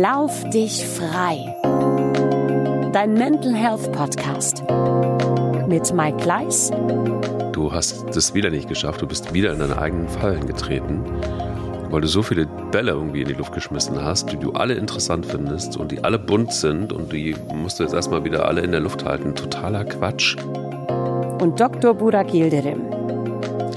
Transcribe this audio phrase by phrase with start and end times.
[0.00, 1.54] Lauf dich frei.
[2.94, 4.64] Dein Mental Health Podcast
[5.68, 6.70] mit Mike Gleis.
[7.52, 9.02] Du hast es wieder nicht geschafft.
[9.02, 11.04] Du bist wieder in deine eigenen Fallen getreten,
[11.90, 15.26] weil du so viele Bälle irgendwie in die Luft geschmissen hast, die du alle interessant
[15.26, 18.70] findest und die alle bunt sind und die musst du jetzt erstmal wieder alle in
[18.70, 19.34] der Luft halten.
[19.34, 20.38] Totaler Quatsch.
[21.38, 21.92] Und Dr.
[21.92, 22.80] Burak Yildirim.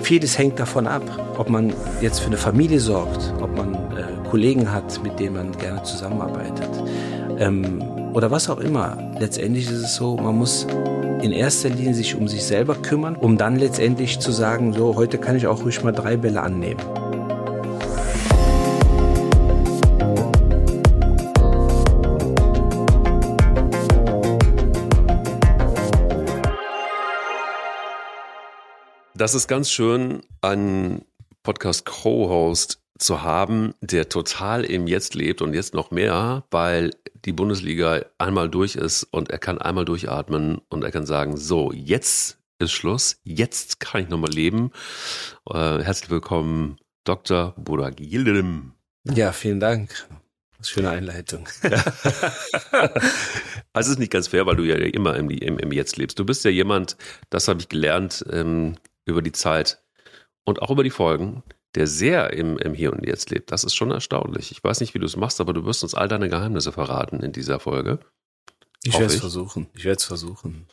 [0.01, 1.03] Vieles hängt davon ab,
[1.37, 3.84] ob man jetzt für eine Familie sorgt, ob man
[4.35, 6.69] Kollegen hat, mit denen man gerne zusammenarbeitet
[7.39, 7.81] ähm,
[8.13, 8.97] oder was auch immer.
[9.17, 10.67] Letztendlich ist es so, man muss
[11.21, 15.19] in erster Linie sich um sich selber kümmern, um dann letztendlich zu sagen, so heute
[15.19, 16.81] kann ich auch ruhig mal drei Bälle annehmen.
[29.13, 31.05] Das ist ganz schön, einen
[31.43, 36.91] Podcast-Co-Host zu haben, der total im Jetzt lebt und jetzt noch mehr, weil
[37.25, 41.71] die Bundesliga einmal durch ist und er kann einmal durchatmen und er kann sagen, so,
[41.73, 44.71] jetzt ist Schluss, jetzt kann ich nochmal leben.
[45.49, 47.53] Äh, herzlich willkommen, Dr.
[47.57, 48.73] Burak Yildirim.
[49.03, 50.07] Ja, vielen Dank.
[50.61, 51.47] Schöne Einleitung.
[52.71, 52.91] also
[53.73, 56.17] es ist nicht ganz fair, weil du ja immer im, im, im Jetzt lebst.
[56.17, 56.97] Du bist ja jemand,
[57.29, 59.83] das habe ich gelernt, ähm, über die Zeit
[60.43, 61.43] und auch über die Folgen,
[61.75, 63.51] der sehr im, im Hier und Jetzt lebt.
[63.51, 64.51] Das ist schon erstaunlich.
[64.51, 67.21] Ich weiß nicht, wie du es machst, aber du wirst uns all deine Geheimnisse verraten
[67.21, 67.99] in dieser Folge.
[68.83, 69.67] Ich werde es versuchen.
[69.73, 70.67] Ich werde es versuchen.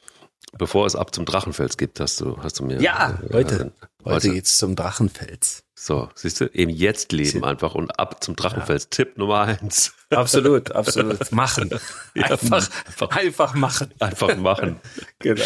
[0.58, 2.80] Bevor es ab zum Drachenfels geht, hast du, hast du mir.
[2.80, 3.72] Ja, äh, heute.
[4.04, 5.64] Heute, heute geht's zum Drachenfels.
[5.74, 8.84] So, siehst du, eben jetzt leben einfach und ab zum Drachenfels.
[8.84, 8.88] Ja.
[8.90, 9.94] Tipp Nummer eins.
[10.10, 11.32] Absolut, absolut.
[11.32, 11.70] Machen.
[12.14, 13.94] Einfach, einfach, einfach machen.
[13.98, 14.78] Einfach machen.
[15.20, 15.42] genau.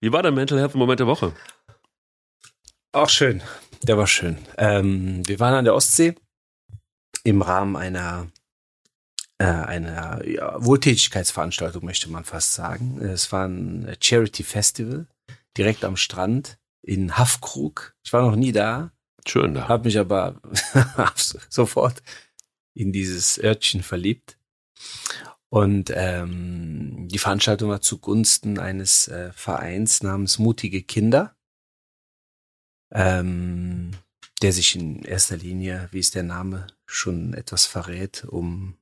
[0.00, 1.32] Wie war dein Mental Health Moment der Woche?
[2.92, 3.42] Auch schön.
[3.82, 4.38] Der war schön.
[4.58, 6.14] Ähm, wir waren an der Ostsee
[7.24, 8.28] im Rahmen einer
[9.38, 13.00] äh, einer ja, Wohltätigkeitsveranstaltung, möchte man fast sagen.
[13.02, 15.06] Es war ein Charity Festival
[15.56, 17.94] direkt am Strand in Haffkrug.
[18.04, 18.92] Ich war noch nie da.
[19.26, 19.68] Schön da.
[19.68, 20.40] Habe mich aber
[21.50, 22.02] sofort
[22.74, 24.38] in dieses Örtchen verliebt.
[25.48, 31.35] Und ähm, die Veranstaltung war zugunsten eines äh, Vereins namens Mutige Kinder
[32.96, 33.90] ähm,
[34.40, 38.74] der sich in erster Linie, wie es der Name schon etwas verrät, um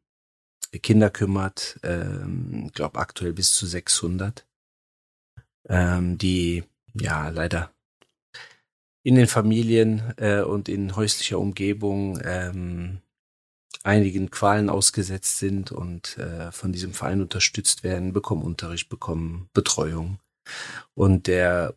[0.83, 4.47] Kinder kümmert, ähm, glaube aktuell bis zu 600,
[5.69, 6.63] ähm, die
[6.95, 7.73] ja leider
[9.03, 13.01] in den Familien äh, und in häuslicher Umgebung ähm,
[13.83, 20.19] einigen Qualen ausgesetzt sind und äh, von diesem Verein unterstützt werden, bekommen Unterricht, bekommen Betreuung.
[20.95, 21.75] Und der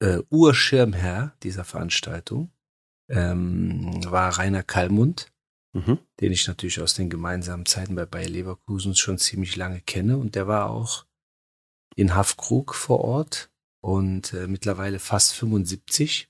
[0.00, 2.50] äh, Urschirmherr dieser Veranstaltung
[3.08, 5.32] ähm, war Rainer Kallmund,
[5.72, 5.98] mhm.
[6.20, 10.18] den ich natürlich aus den gemeinsamen Zeiten bei Bayer Leverkusen schon ziemlich lange kenne.
[10.18, 11.06] Und der war auch
[11.96, 13.50] in Haffkrug vor Ort
[13.80, 16.28] und äh, mittlerweile fast 75.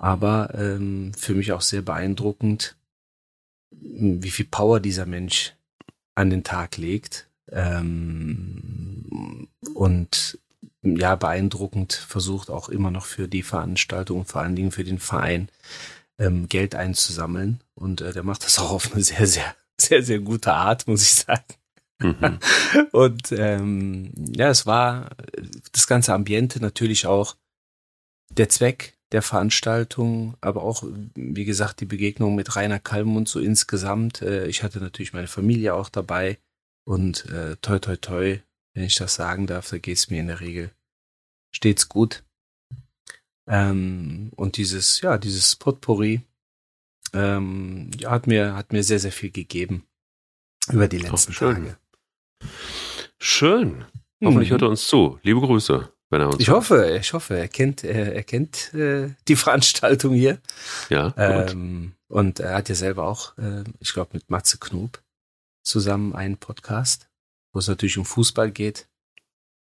[0.00, 2.76] Aber ähm, für mich auch sehr beeindruckend,
[3.70, 5.56] wie viel Power dieser Mensch
[6.14, 7.28] an den Tag legt.
[7.50, 10.38] Ähm, und
[10.96, 14.98] ja beeindruckend versucht auch immer noch für die Veranstaltung und vor allen Dingen für den
[14.98, 15.48] Verein
[16.18, 20.20] ähm, Geld einzusammeln und äh, der macht das auch auf eine sehr sehr sehr sehr
[20.20, 21.44] gute Art muss ich sagen
[22.00, 22.38] mhm.
[22.92, 25.10] und ähm, ja es war
[25.72, 27.36] das ganze Ambiente natürlich auch
[28.30, 30.84] der Zweck der Veranstaltung, aber auch,
[31.14, 34.20] wie gesagt, die Begegnung mit Rainer Kalmund so insgesamt.
[34.20, 36.36] Äh, ich hatte natürlich meine Familie auch dabei
[36.84, 38.38] und äh, toi toi toi
[38.78, 40.70] wenn ich das sagen darf, da geht es mir in der Regel
[41.54, 42.24] stets gut.
[43.46, 46.22] Ähm, und dieses, ja, dieses Potpourri
[47.14, 49.86] ähm, ja, hat mir, hat mir sehr, sehr viel gegeben
[50.70, 51.54] über die letzten schön.
[51.54, 51.78] Tage.
[53.18, 53.84] Schön.
[54.22, 54.52] Hoffentlich mhm.
[54.52, 55.18] hört er uns zu.
[55.22, 56.58] Liebe Grüße, wenn er uns Ich hört.
[56.58, 60.40] hoffe, ich hoffe, er kennt, er, er kennt äh, die Veranstaltung hier.
[60.90, 61.14] Ja.
[61.16, 65.02] Ähm, und er hat ja selber auch, äh, ich glaube, mit Matze Knob
[65.62, 67.08] zusammen einen Podcast
[67.52, 68.88] wo es natürlich um Fußball geht.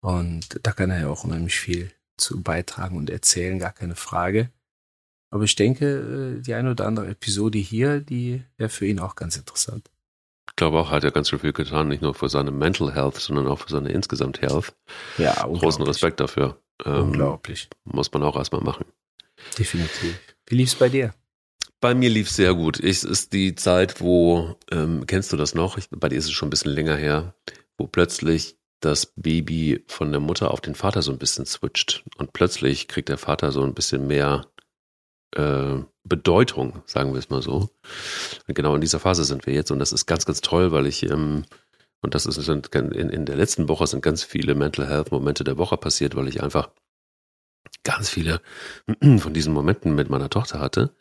[0.01, 4.50] Und da kann er ja auch unheimlich viel zu beitragen und erzählen, gar keine Frage.
[5.30, 9.15] Aber ich denke, äh, die eine oder andere Episode hier, die wäre für ihn auch
[9.15, 9.89] ganz interessant.
[10.50, 13.15] Ich glaube auch, hat er ganz schön viel getan, nicht nur für seine Mental Health,
[13.15, 14.75] sondern auch für seine insgesamt Health.
[15.18, 16.59] Ja, Großen Respekt dafür.
[16.83, 17.69] Ähm, unglaublich.
[17.86, 18.86] Muss man auch erstmal machen.
[19.57, 20.19] Definitiv.
[20.47, 21.13] Wie lief's bei dir?
[21.80, 22.80] Bei mir lief sehr gut.
[22.80, 25.77] Es ist die Zeit, wo, ähm, kennst du das noch?
[25.77, 27.33] Ich, bei dir ist es schon ein bisschen länger her
[27.81, 32.33] wo plötzlich das Baby von der Mutter auf den Vater so ein bisschen switcht und
[32.33, 34.48] plötzlich kriegt der Vater so ein bisschen mehr
[35.36, 37.69] äh, Bedeutung, sagen wir es mal so.
[38.48, 40.88] Und genau in dieser Phase sind wir jetzt und das ist ganz, ganz toll, weil
[40.88, 41.45] ich, ähm,
[42.01, 45.57] und das ist in, in der letzten Woche sind ganz viele Mental Health Momente der
[45.57, 46.72] Woche passiert, weil ich einfach
[47.83, 48.42] ganz viele
[49.19, 50.95] von diesen Momenten mit meiner Tochter hatte,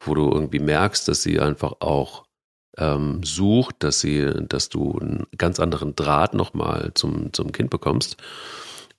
[0.00, 2.26] wo du irgendwie merkst, dass sie einfach auch
[2.76, 8.16] ähm, sucht, dass sie, dass du einen ganz anderen Draht nochmal zum, zum Kind bekommst.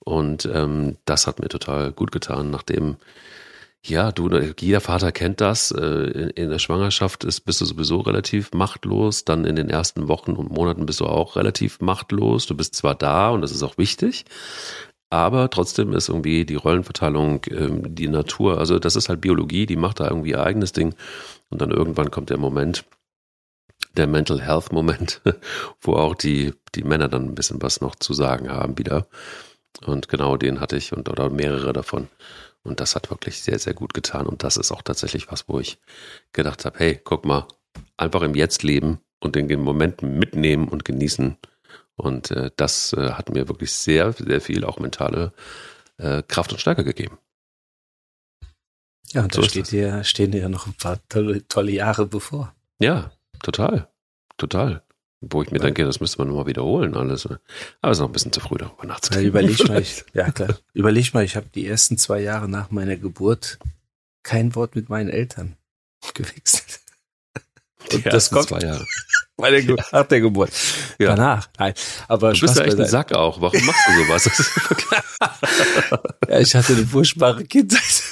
[0.00, 2.96] Und ähm, das hat mir total gut getan, nachdem
[3.84, 4.28] ja, du,
[4.60, 5.72] jeder Vater kennt das.
[5.72, 9.24] Äh, in der Schwangerschaft ist, bist du sowieso relativ machtlos.
[9.24, 12.46] Dann in den ersten Wochen und Monaten bist du auch relativ machtlos.
[12.46, 14.24] Du bist zwar da und das ist auch wichtig,
[15.10, 19.76] aber trotzdem ist irgendwie die Rollenverteilung, ähm, die Natur, also das ist halt Biologie, die
[19.76, 20.94] macht da irgendwie ihr eigenes Ding.
[21.50, 22.84] Und dann irgendwann kommt der Moment,
[23.96, 25.20] der Mental Health Moment,
[25.80, 29.06] wo auch die, die Männer dann ein bisschen was noch zu sagen haben wieder.
[29.84, 32.08] Und genau den hatte ich und oder mehrere davon.
[32.62, 34.26] Und das hat wirklich sehr, sehr gut getan.
[34.26, 35.78] Und das ist auch tatsächlich was, wo ich
[36.32, 37.48] gedacht habe, hey, guck mal,
[37.96, 41.36] einfach im Jetzt leben und den Momenten mitnehmen und genießen.
[41.96, 45.32] Und äh, das äh, hat mir wirklich sehr, sehr viel auch mentale
[45.98, 47.18] äh, Kraft und Stärke gegeben.
[49.12, 52.06] Ja, und so da steht dir, stehen dir ja noch ein paar tolle, tolle Jahre
[52.06, 52.54] bevor.
[52.78, 53.12] Ja,
[53.42, 53.88] total.
[54.36, 54.82] Total.
[55.24, 57.26] Wo ich mir denke, das müsste man nochmal wiederholen, alles.
[57.26, 57.38] Aber
[57.82, 59.24] es ist noch ein bisschen zu früh, darüber nachzudenken.
[59.24, 60.58] Ja, überleg mal, ich, ja klar.
[60.74, 63.60] Überleg mal, ich habe die ersten zwei Jahre nach meiner Geburt
[64.24, 65.56] kein Wort mit meinen Eltern
[66.14, 66.80] gewechselt.
[67.92, 68.84] Und das kommt zwei Jahre.
[69.36, 69.76] Bei der ja.
[69.92, 70.50] Nach der Geburt.
[70.98, 71.16] Ja.
[71.16, 71.48] Danach.
[71.58, 71.74] Nein.
[72.06, 73.40] Aber du bist ja echt ein Sack auch.
[73.40, 74.52] Warum machst du sowas?
[76.28, 78.02] ja, ich hatte eine furchtbare Kindheit.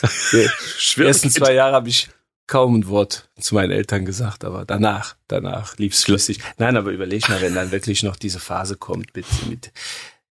[0.96, 2.08] Die ersten zwei Jahre habe ich
[2.50, 6.40] kaum ein Wort zu meinen Eltern gesagt, aber danach, danach lief's flüssig.
[6.58, 9.72] Nein, aber überleg mal, wenn dann wirklich noch diese Phase kommt mit, mit,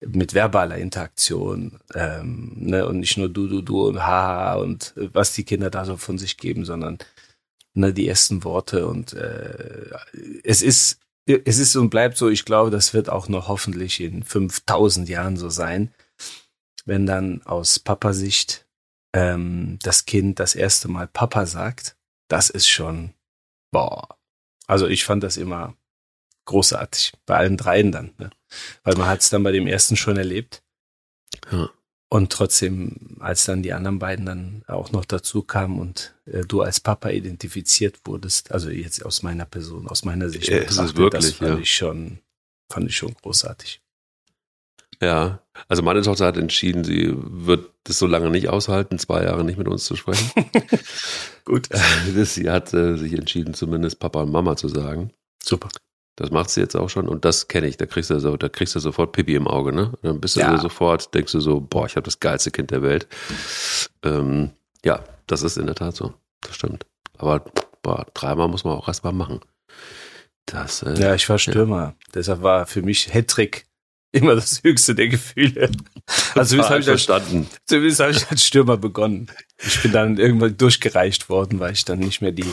[0.00, 5.32] mit verbaler Interaktion, ähm, ne, und nicht nur du, du, du und haha und was
[5.32, 6.98] die Kinder da so von sich geben, sondern
[7.74, 9.88] ne, die ersten Worte und äh,
[10.42, 14.24] es ist, es ist und bleibt so, ich glaube, das wird auch noch hoffentlich in
[14.24, 15.94] 5000 Jahren so sein,
[16.84, 18.66] wenn dann aus Papa-Sicht
[19.12, 21.94] ähm, das Kind das erste Mal Papa sagt
[22.28, 23.14] das ist schon,
[23.70, 24.16] boah.
[24.66, 25.74] Also ich fand das immer
[26.44, 28.30] großartig, bei allen dreien dann, ne?
[28.82, 30.62] weil man hat es dann bei dem ersten schon erlebt.
[31.50, 31.70] Ja.
[32.10, 36.62] Und trotzdem, als dann die anderen beiden dann auch noch dazu kamen und äh, du
[36.62, 41.32] als Papa identifiziert wurdest, also jetzt aus meiner Person, aus meiner Sicht, ja, wirklich, das
[41.32, 41.58] fand ja.
[41.58, 42.20] ich schon,
[42.72, 43.82] fand ich schon großartig.
[45.00, 49.44] Ja, also meine Tochter hat entschieden, sie wird das so lange nicht aushalten, zwei Jahre
[49.44, 50.30] nicht mit uns zu sprechen.
[51.44, 51.68] Gut.
[52.14, 55.12] sie hat äh, sich entschieden, zumindest Papa und Mama zu sagen.
[55.42, 55.68] Super.
[56.16, 57.76] Das macht sie jetzt auch schon und das kenne ich.
[57.76, 59.92] Da kriegst du so, da kriegst du sofort Pipi im Auge, ne?
[60.02, 60.58] Dann bist du ja.
[60.58, 63.06] sofort, denkst du so, boah, ich habe das geilste Kind der Welt.
[64.02, 64.50] Ähm,
[64.84, 66.12] ja, das ist in der Tat so.
[66.40, 66.86] Das stimmt.
[67.18, 67.44] Aber
[67.82, 69.40] boah, dreimal muss man auch erst mal machen.
[70.46, 71.80] Das, äh, ja, ich war Stürmer.
[71.80, 71.94] Ja.
[72.14, 73.66] Deshalb war für mich Hattrick
[74.12, 75.70] immer das höchste der Gefühle.
[76.34, 77.46] Also zumindest habe ich, verstanden.
[77.66, 79.30] zumindest hab ich als Stürmer begonnen.
[79.58, 82.46] Ich bin dann irgendwann durchgereicht worden, weil ich dann nicht mehr die,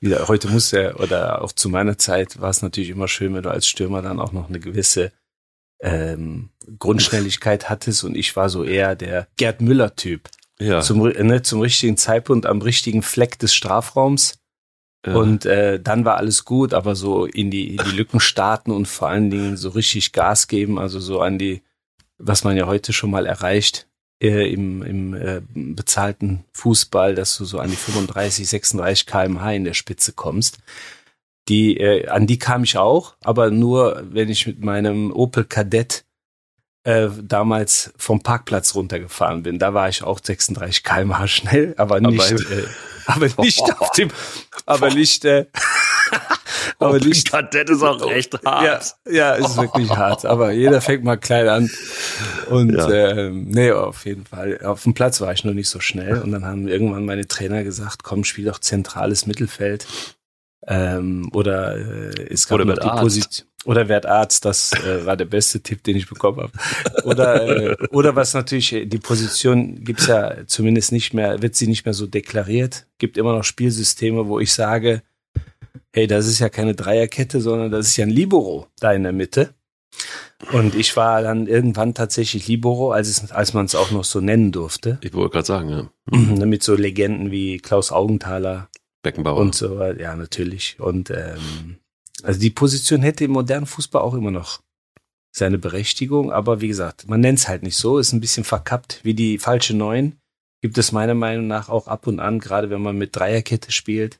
[0.00, 3.42] wieder, heute muss er, oder auch zu meiner Zeit war es natürlich immer schön, wenn
[3.42, 5.12] du als Stürmer dann auch noch eine gewisse
[5.80, 10.30] ähm, Grundschnelligkeit hattest und ich war so eher der Gerd Müller-Typ.
[10.58, 10.80] Ja.
[10.80, 14.38] Zum, ne, zum richtigen Zeitpunkt am richtigen Fleck des Strafraums
[15.12, 18.88] und äh, dann war alles gut, aber so in die, in die Lücken starten und
[18.88, 21.62] vor allen Dingen so richtig Gas geben, also so an die,
[22.18, 23.86] was man ja heute schon mal erreicht
[24.22, 29.64] äh, im, im äh, bezahlten Fußball, dass du so an die 35, 36 kmh in
[29.64, 30.58] der Spitze kommst.
[31.48, 36.06] Die, äh, an die kam ich auch, aber nur, wenn ich mit meinem Opel Kadett
[36.84, 39.58] äh, damals vom Parkplatz runtergefahren bin.
[39.58, 42.64] Da war ich auch 36 kmh schnell, aber nicht, aber, äh,
[43.06, 44.10] aber nicht auf dem,
[44.66, 45.46] aber nicht, äh,
[46.78, 47.30] aber oh, nicht.
[47.30, 48.96] Kadett ist auch echt hart.
[49.06, 50.24] Ja, ja ist wirklich hart.
[50.24, 51.70] Aber jeder fängt mal klein an.
[52.48, 52.88] Und ja.
[52.90, 54.60] äh, nee, auf jeden Fall.
[54.64, 56.20] Auf dem Platz war ich noch nicht so schnell.
[56.20, 59.86] Und dann haben irgendwann meine Trainer gesagt, komm, spiel doch zentrales Mittelfeld.
[60.66, 63.48] Ähm, oder äh, es gab oder die Position.
[63.66, 66.52] Oder werd Arzt, das äh, war der beste Tipp, den ich bekommen habe.
[67.04, 71.86] Oder, äh, oder was natürlich, die Position gibt's ja zumindest nicht mehr, wird sie nicht
[71.86, 72.86] mehr so deklariert.
[72.98, 75.02] Gibt immer noch Spielsysteme, wo ich sage,
[75.92, 79.12] hey, das ist ja keine Dreierkette, sondern das ist ja ein Libero da in der
[79.12, 79.54] Mitte.
[80.52, 84.20] Und ich war dann irgendwann tatsächlich Libero, als, es, als man es auch noch so
[84.20, 84.98] nennen durfte.
[85.00, 85.90] Ich wollte gerade sagen, ja.
[86.10, 86.48] Mhm.
[86.48, 88.68] Mit so Legenden wie Klaus Augenthaler.
[89.04, 89.36] Beckenbauer.
[89.36, 90.80] Und so, ja, natürlich.
[90.80, 91.76] Und ähm,
[92.24, 94.60] also die Position hätte im modernen Fußball auch immer noch
[95.30, 99.00] seine Berechtigung, aber wie gesagt, man nennt es halt nicht so, ist ein bisschen verkappt
[99.02, 100.16] wie die falsche Neun
[100.64, 104.18] gibt es meiner Meinung nach auch ab und an, gerade wenn man mit Dreierkette spielt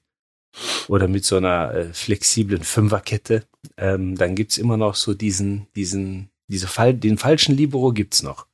[0.89, 3.47] oder mit so einer äh, flexiblen Fünferkette,
[3.79, 8.47] ähm, dann gibt's immer noch so diesen, diesen, diese Fall, den falschen Libero gibt's noch.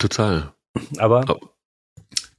[0.00, 0.52] Total.
[0.98, 1.24] Aber.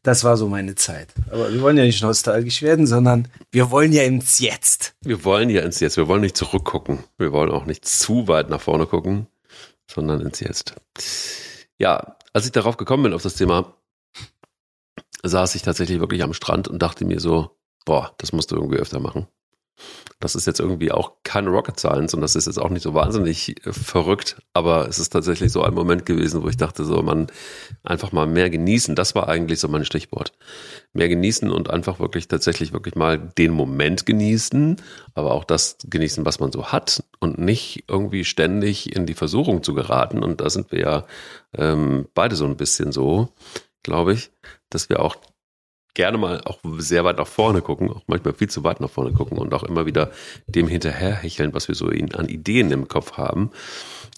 [0.03, 1.09] Das war so meine Zeit.
[1.29, 4.95] Aber wir wollen ja nicht nostalgisch werden, sondern wir wollen ja ins Jetzt.
[5.01, 5.97] Wir wollen ja ins Jetzt.
[5.97, 7.03] Wir wollen nicht zurückgucken.
[7.17, 9.27] Wir wollen auch nicht zu weit nach vorne gucken,
[9.89, 10.75] sondern ins Jetzt.
[11.77, 13.75] Ja, als ich darauf gekommen bin auf das Thema,
[15.23, 17.51] saß ich tatsächlich wirklich am Strand und dachte mir so,
[17.85, 19.27] boah, das musst du irgendwie öfter machen.
[20.19, 22.93] Das ist jetzt irgendwie auch keine Rocket Science und das ist jetzt auch nicht so
[22.93, 27.01] wahnsinnig äh, verrückt, aber es ist tatsächlich so ein Moment gewesen, wo ich dachte, so
[27.01, 27.27] man
[27.83, 28.95] einfach mal mehr genießen.
[28.95, 30.33] Das war eigentlich so mein Stichwort.
[30.93, 34.77] Mehr genießen und einfach wirklich tatsächlich wirklich mal den Moment genießen,
[35.15, 39.63] aber auch das genießen, was man so hat und nicht irgendwie ständig in die Versuchung
[39.63, 40.23] zu geraten.
[40.23, 41.05] Und da sind wir ja
[41.57, 43.29] ähm, beide so ein bisschen so,
[43.83, 44.31] glaube ich,
[44.69, 45.15] dass wir auch
[45.93, 49.13] gerne mal auch sehr weit nach vorne gucken, auch manchmal viel zu weit nach vorne
[49.13, 50.11] gucken und auch immer wieder
[50.47, 53.51] dem hinterherhecheln, was wir so an Ideen im Kopf haben.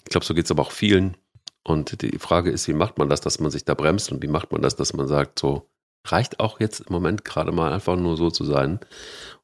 [0.04, 1.16] Ich glaube, so geht es aber auch vielen.
[1.64, 4.28] Und die Frage ist, wie macht man das, dass man sich da bremst und wie
[4.28, 5.70] macht man das, dass man sagt, so
[6.06, 8.80] reicht auch jetzt im Moment gerade mal einfach nur so zu sein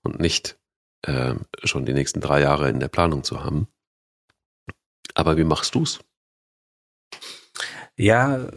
[0.03, 0.59] und nicht
[1.03, 1.35] äh,
[1.65, 3.69] schon die nächsten drei Jahre in der Planung zu haben.
[5.15, 6.01] Aber wie machst du's?
[7.97, 8.49] Ja,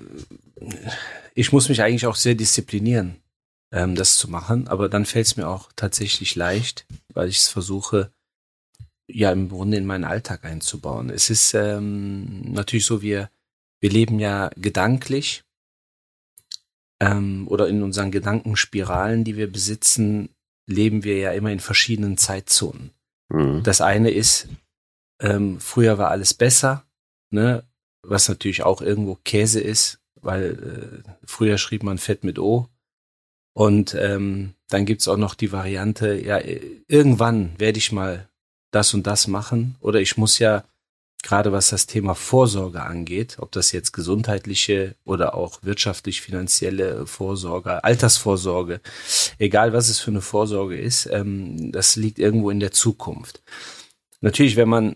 [1.33, 3.22] ich muss mich eigentlich auch sehr disziplinieren
[3.73, 4.67] ähm, das zu machen.
[4.67, 8.11] Aber dann fällt es mir auch tatsächlich leicht, weil ich es versuche,
[9.07, 11.09] ja im Grunde in meinen Alltag einzubauen.
[11.09, 13.29] Es ist ähm, natürlich so, wir,
[13.81, 15.43] wir leben ja gedanklich
[17.01, 20.29] ähm, oder in unseren Gedankenspiralen, die wir besitzen,
[20.67, 22.91] leben wir ja immer in verschiedenen Zeitzonen.
[23.29, 23.63] Mhm.
[23.63, 24.47] Das eine ist,
[25.19, 26.85] ähm, früher war alles besser,
[27.29, 27.63] ne?
[28.03, 32.69] was natürlich auch irgendwo Käse ist, weil äh, früher schrieb man Fett mit O
[33.53, 36.39] und ähm, dann gibt's auch noch die Variante, ja,
[36.87, 38.27] irgendwann werde ich mal
[38.71, 39.75] das und das machen.
[39.79, 40.63] Oder ich muss ja,
[41.21, 48.81] gerade was das Thema Vorsorge angeht, ob das jetzt gesundheitliche oder auch wirtschaftlich-finanzielle Vorsorge, Altersvorsorge,
[49.37, 53.43] egal was es für eine Vorsorge ist, ähm, das liegt irgendwo in der Zukunft.
[54.21, 54.95] Natürlich, wenn man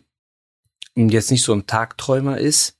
[0.95, 2.75] jetzt nicht so ein Tagträumer ist,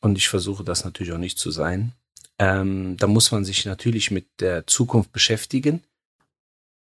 [0.00, 1.92] und ich versuche das natürlich auch nicht zu sein,
[2.38, 5.82] ähm, da muss man sich natürlich mit der Zukunft beschäftigen.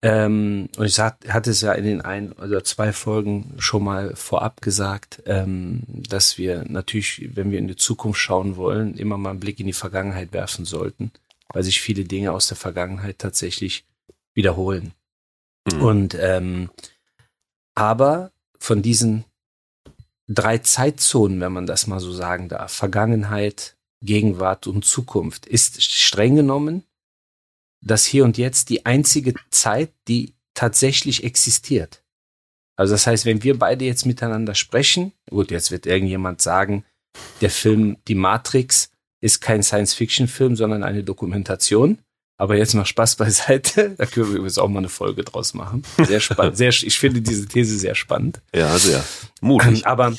[0.04, 4.16] Ähm, und ich sag, hatte es ja in den ein oder zwei Folgen schon mal
[4.16, 9.30] vorab gesagt, ähm, dass wir natürlich, wenn wir in die Zukunft schauen wollen, immer mal
[9.30, 11.12] einen Blick in die Vergangenheit werfen sollten,
[11.52, 13.84] weil sich viele Dinge aus der Vergangenheit tatsächlich
[14.34, 14.92] wiederholen.
[15.72, 15.82] Mhm.
[15.82, 16.70] Und ähm,
[17.76, 19.24] aber von diesen
[20.26, 26.36] drei Zeitzonen, wenn man das mal so sagen darf, Vergangenheit, Gegenwart und Zukunft ist streng
[26.36, 26.84] genommen
[27.82, 32.02] das Hier und Jetzt die einzige Zeit, die tatsächlich existiert.
[32.76, 36.84] Also das heißt, wenn wir beide jetzt miteinander sprechen, gut, jetzt wird irgendjemand sagen,
[37.40, 38.90] der Film Die Matrix
[39.20, 41.98] ist kein Science-Fiction-Film, sondern eine Dokumentation.
[42.38, 43.94] Aber jetzt mal Spaß beiseite.
[43.98, 45.84] Da können wir übrigens auch mal eine Folge draus machen.
[45.98, 46.56] Sehr spannend.
[46.56, 48.40] Sehr, ich finde diese These sehr spannend.
[48.54, 49.04] Ja, sehr.
[49.40, 49.86] Mutig.
[49.86, 50.16] Aber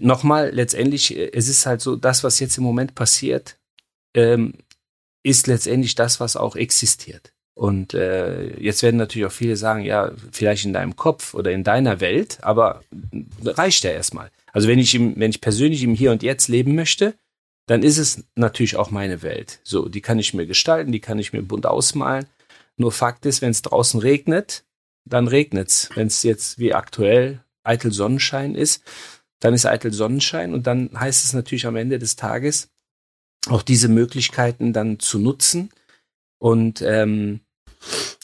[0.00, 3.56] nochmal, letztendlich, äh, es ist halt so, das, was jetzt im Moment passiert,
[4.14, 4.54] ähm,
[5.22, 7.32] ist letztendlich das, was auch existiert.
[7.54, 11.64] Und äh, jetzt werden natürlich auch viele sagen, ja, vielleicht in deinem Kopf oder in
[11.64, 12.82] deiner Welt, aber
[13.44, 14.30] reicht ja erstmal.
[14.52, 17.14] Also wenn ich im, wenn ich persönlich im Hier und Jetzt leben möchte,
[17.66, 19.60] dann ist es natürlich auch meine Welt.
[19.62, 22.26] So, die kann ich mir gestalten, die kann ich mir bunt ausmalen.
[22.76, 24.64] Nur Fakt ist, wenn es draußen regnet,
[25.04, 25.90] dann regnet's.
[25.94, 28.82] Wenn es jetzt wie aktuell eitel Sonnenschein ist,
[29.40, 32.70] dann ist eitel Sonnenschein und dann heißt es natürlich am Ende des Tages,
[33.48, 35.70] auch diese Möglichkeiten dann zu nutzen
[36.38, 37.40] und ähm,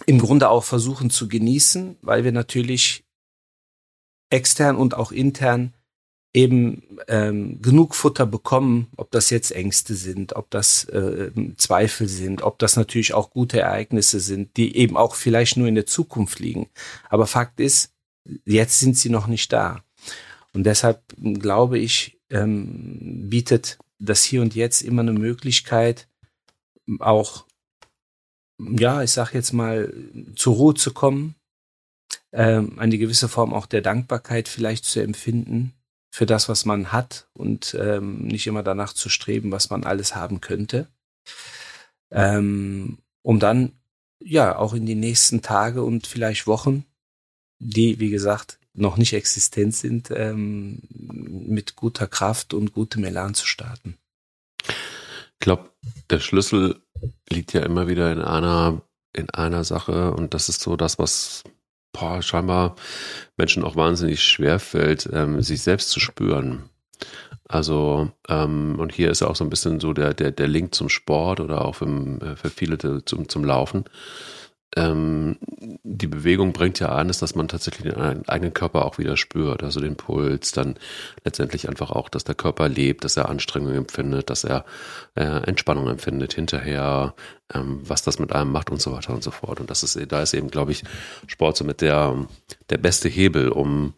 [0.05, 3.05] im Grunde auch versuchen zu genießen, weil wir natürlich
[4.31, 5.73] extern und auch intern
[6.35, 12.43] eben ähm, genug Futter bekommen, ob das jetzt Ängste sind, ob das äh, Zweifel sind,
[12.43, 16.39] ob das natürlich auch gute Ereignisse sind, die eben auch vielleicht nur in der Zukunft
[16.39, 16.69] liegen.
[17.09, 17.95] Aber Fakt ist,
[18.45, 19.83] jetzt sind sie noch nicht da.
[20.57, 26.09] Und deshalb glaube ich, ähm, bietet das Hier und Jetzt immer eine Möglichkeit,
[26.99, 27.45] auch,
[28.59, 29.93] ja, ich sag jetzt mal,
[30.35, 31.35] zur Ruhe zu kommen,
[32.33, 35.75] ähm, eine gewisse Form auch der Dankbarkeit vielleicht zu empfinden
[36.11, 40.15] für das, was man hat und ähm, nicht immer danach zu streben, was man alles
[40.15, 40.89] haben könnte,
[42.11, 43.73] ähm, um dann
[44.21, 46.87] ja auch in die nächsten Tage und vielleicht Wochen,
[47.59, 53.47] die wie gesagt noch nicht existent sind, ähm, mit guter Kraft und gutem Elan zu
[53.47, 53.97] starten.
[54.69, 55.71] Ich glaube,
[56.11, 56.81] der Schlüssel
[57.31, 61.45] liegt ja immer wieder in einer, in einer Sache und das ist so das, was
[61.93, 62.77] boah, scheinbar
[63.37, 66.69] Menschen auch wahnsinnig schwer fällt, ähm, sich selbst zu spüren.
[67.49, 70.89] Also, ähm, und hier ist auch so ein bisschen so der, der, der Link zum
[70.89, 73.85] Sport oder auch für, äh, für viele zum, zum Laufen
[74.77, 75.39] ähm,
[75.83, 79.63] die Bewegung bringt ja an, ist, dass man tatsächlich den eigenen Körper auch wieder spürt,
[79.63, 80.79] also den Puls, dann
[81.25, 84.67] letztendlich einfach auch, dass der Körper lebt, dass er Anstrengung empfindet, dass er
[85.15, 87.15] äh, Entspannung empfindet hinterher,
[87.53, 89.61] ähm, was das mit einem macht und so weiter und so fort.
[89.61, 90.85] Und das ist, da ist eben, glaube ich,
[91.27, 92.27] Sport somit der,
[92.69, 93.95] der beste Hebel, um,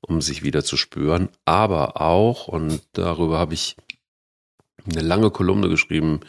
[0.00, 1.28] um sich wieder zu spüren.
[1.44, 3.76] Aber auch, und darüber habe ich
[4.90, 6.20] eine lange Kolumne geschrieben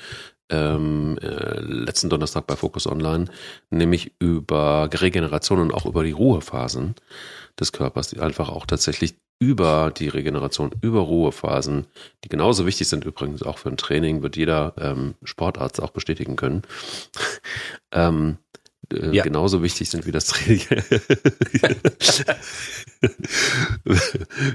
[0.54, 3.26] ähm, äh, letzten Donnerstag bei Focus Online,
[3.72, 6.96] nämlich über Regeneration und auch über die Ruhephasen
[7.60, 11.88] des Körpers, die einfach auch tatsächlich über die Regeneration, über Ruhephasen,
[12.24, 16.36] die genauso wichtig sind übrigens auch für ein Training, wird jeder ähm, Sportarzt auch bestätigen
[16.36, 16.62] können.
[17.92, 18.38] ähm,
[18.92, 19.24] äh, ja.
[19.24, 20.62] genauso wichtig sind wie das Training.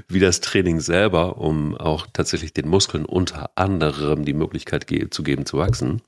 [0.07, 5.23] wie das Training selber, um auch tatsächlich den Muskeln unter anderem die Möglichkeit ge zu
[5.23, 6.01] geben, zu wachsen.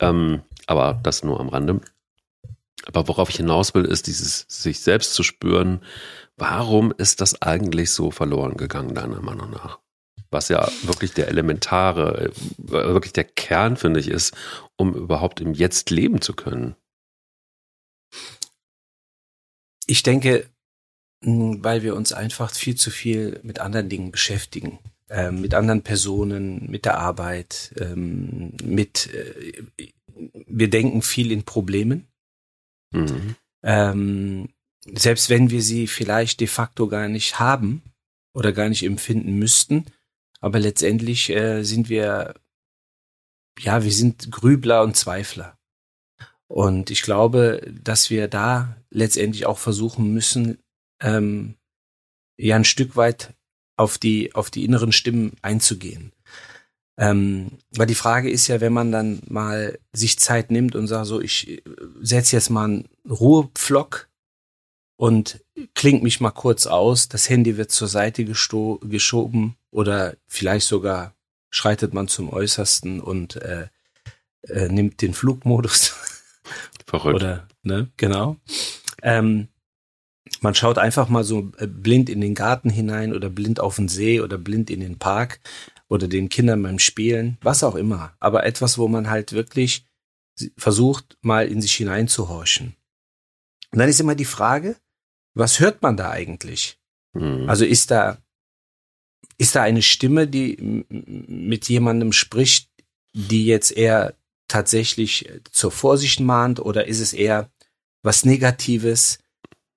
[0.00, 1.80] Ähm, aber das nur am Rande.
[2.86, 5.80] Aber worauf ich hinaus will, ist dieses sich selbst zu spüren.
[6.36, 9.78] Warum ist das eigentlich so verloren gegangen, deiner Meinung nach?
[10.30, 12.32] Was ja wirklich der elementare, äh,
[12.68, 14.34] wirklich der Kern, finde ich, ist,
[14.76, 16.76] um überhaupt im Jetzt leben zu können.
[19.88, 20.48] Ich denke,
[21.20, 24.78] weil wir uns einfach viel zu viel mit anderen Dingen beschäftigen.
[25.10, 29.64] Ähm, mit anderen Personen, mit der Arbeit, ähm, mit, äh,
[30.46, 32.06] wir denken viel in Problemen.
[32.92, 33.34] Mhm.
[33.62, 34.48] Ähm,
[34.84, 37.82] selbst wenn wir sie vielleicht de facto gar nicht haben
[38.34, 39.86] oder gar nicht empfinden müssten,
[40.40, 42.34] aber letztendlich äh, sind wir,
[43.58, 45.57] ja, wir sind Grübler und Zweifler.
[46.48, 50.58] Und ich glaube, dass wir da letztendlich auch versuchen müssen,
[51.00, 51.54] ähm,
[52.36, 53.34] ja ein Stück weit
[53.76, 56.12] auf die, auf die inneren Stimmen einzugehen.
[56.96, 61.06] Ähm, weil die Frage ist ja, wenn man dann mal sich Zeit nimmt und sagt,
[61.06, 61.62] so, ich äh,
[62.00, 64.08] setze jetzt mal einen Ruhepflock
[64.96, 65.44] und
[65.74, 71.14] klingt mich mal kurz aus, das Handy wird zur Seite geschoben oder vielleicht sogar
[71.50, 73.68] schreitet man zum Äußersten und äh,
[74.42, 75.94] äh, nimmt den Flugmodus.
[76.86, 77.16] Verrückt.
[77.16, 78.36] Oder, ne, genau.
[79.02, 79.48] Ähm,
[80.40, 83.88] man schaut einfach mal so äh, blind in den Garten hinein oder blind auf den
[83.88, 85.40] See oder blind in den Park
[85.88, 88.14] oder den Kindern beim Spielen, was auch immer.
[88.20, 89.86] Aber etwas, wo man halt wirklich
[90.56, 92.74] versucht, mal in sich hineinzuhorchen.
[93.70, 94.76] Und dann ist immer die Frage,
[95.34, 96.78] was hört man da eigentlich?
[97.14, 97.48] Mhm.
[97.48, 98.18] Also ist da,
[99.36, 102.70] ist da eine Stimme, die mit jemandem spricht,
[103.14, 104.14] die jetzt eher
[104.48, 107.50] tatsächlich zur Vorsicht mahnt oder ist es eher
[108.02, 109.18] was Negatives?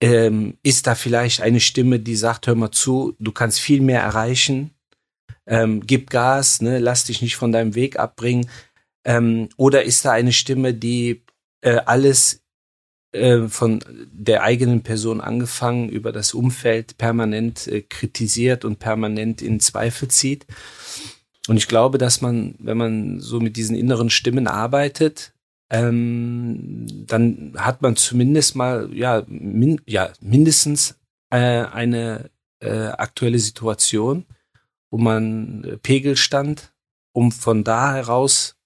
[0.01, 4.01] ähm, ist da vielleicht eine Stimme, die sagt, hör mal zu, du kannst viel mehr
[4.01, 4.71] erreichen,
[5.45, 8.49] ähm, gib Gas, ne, lass dich nicht von deinem Weg abbringen.
[9.05, 11.23] Ähm, oder ist da eine Stimme, die
[11.61, 12.41] äh, alles
[13.11, 19.59] äh, von der eigenen Person angefangen über das Umfeld permanent äh, kritisiert und permanent in
[19.59, 20.47] Zweifel zieht?
[21.47, 25.33] Und ich glaube, dass man, wenn man so mit diesen inneren Stimmen arbeitet,
[25.71, 30.99] ähm, dann hat man zumindest mal, ja, min, ja mindestens
[31.29, 34.25] äh, eine äh, aktuelle Situation,
[34.91, 36.73] wo man äh, Pegelstand,
[37.13, 38.57] um von da heraus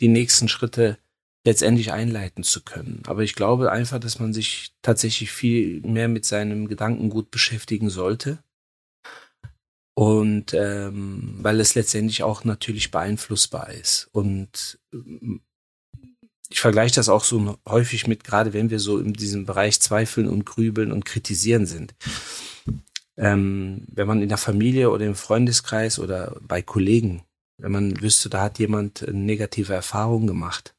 [0.00, 0.98] die nächsten Schritte
[1.44, 3.02] letztendlich einleiten zu können.
[3.06, 8.38] Aber ich glaube einfach, dass man sich tatsächlich viel mehr mit seinem Gedankengut beschäftigen sollte.
[9.98, 14.10] Und ähm, weil es letztendlich auch natürlich beeinflussbar ist.
[14.12, 14.78] Und
[16.50, 20.28] ich vergleiche das auch so häufig mit, gerade wenn wir so in diesem Bereich Zweifeln
[20.28, 21.94] und Grübeln und Kritisieren sind.
[23.16, 27.22] Ähm, wenn man in der Familie oder im Freundeskreis oder bei Kollegen,
[27.56, 30.74] wenn man wüsste, da hat jemand eine negative Erfahrung gemacht,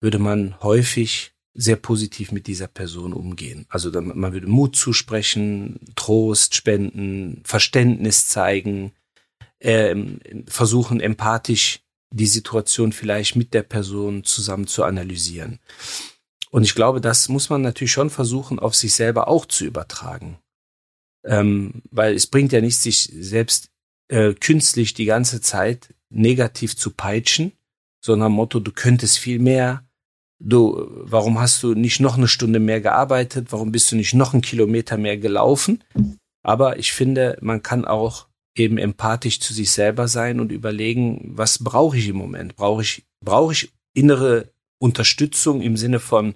[0.00, 3.66] würde man häufig sehr positiv mit dieser Person umgehen.
[3.68, 8.92] Also man würde Mut zusprechen, Trost spenden, Verständnis zeigen,
[9.58, 11.80] ähm, versuchen empathisch
[12.12, 15.58] die Situation vielleicht mit der Person zusammen zu analysieren.
[16.50, 20.38] Und ich glaube, das muss man natürlich schon versuchen, auf sich selber auch zu übertragen.
[21.24, 23.70] Ähm, weil es bringt ja nichts, sich selbst
[24.06, 27.52] äh, künstlich die ganze Zeit negativ zu peitschen,
[28.00, 29.87] sondern Motto, du könntest viel mehr,
[30.40, 34.32] du, warum hast du nicht noch eine Stunde mehr gearbeitet, warum bist du nicht noch
[34.32, 35.82] einen Kilometer mehr gelaufen?
[36.42, 41.62] Aber ich finde, man kann auch eben empathisch zu sich selber sein und überlegen, was
[41.62, 42.56] brauche ich im Moment?
[42.56, 46.34] Brauche ich, brauche ich innere Unterstützung im Sinne von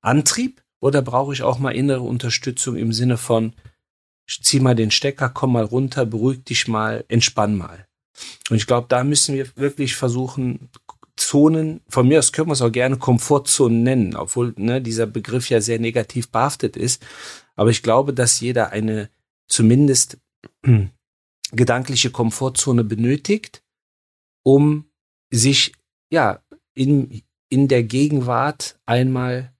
[0.00, 3.54] Antrieb oder brauche ich auch mal innere Unterstützung im Sinne von
[4.28, 7.86] zieh mal den Stecker, komm mal runter, beruhig dich mal, entspann mal.
[8.50, 10.68] Und ich glaube, da müssen wir wirklich versuchen,
[11.18, 15.50] Zonen, von mir aus können wir es auch gerne Komfortzonen nennen, obwohl ne, dieser Begriff
[15.50, 17.04] ja sehr negativ behaftet ist.
[17.56, 19.10] Aber ich glaube, dass jeder eine
[19.48, 20.18] zumindest
[21.52, 23.62] gedankliche Komfortzone benötigt,
[24.44, 24.90] um
[25.30, 25.74] sich
[26.10, 26.42] ja
[26.74, 29.52] in, in der Gegenwart einmal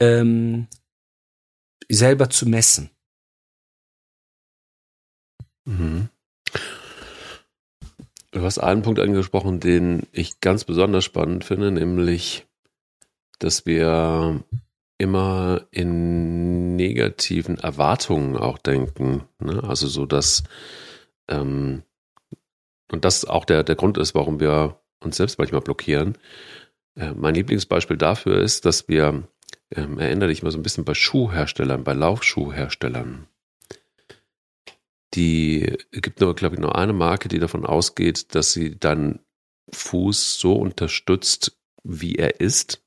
[0.00, 0.68] ähm,
[1.88, 2.90] selber zu messen.
[5.64, 6.08] Mhm.
[8.32, 12.46] Du hast einen Punkt angesprochen, den ich ganz besonders spannend finde, nämlich,
[13.38, 14.42] dass wir
[14.96, 19.24] immer in negativen Erwartungen auch denken.
[19.38, 19.62] Ne?
[19.62, 20.44] Also so, dass
[21.28, 21.82] ähm,
[22.90, 26.16] und das auch der, der Grund ist, warum wir uns selbst manchmal blockieren.
[26.94, 29.24] Äh, mein Lieblingsbeispiel dafür ist, dass wir,
[29.74, 33.26] ähm, erinnere dich mal so ein bisschen bei Schuhherstellern, bei Laufschuhherstellern.
[35.14, 39.20] Die gibt nur, glaube ich, nur eine Marke, die davon ausgeht, dass sie deinen
[39.72, 42.82] Fuß so unterstützt, wie er ist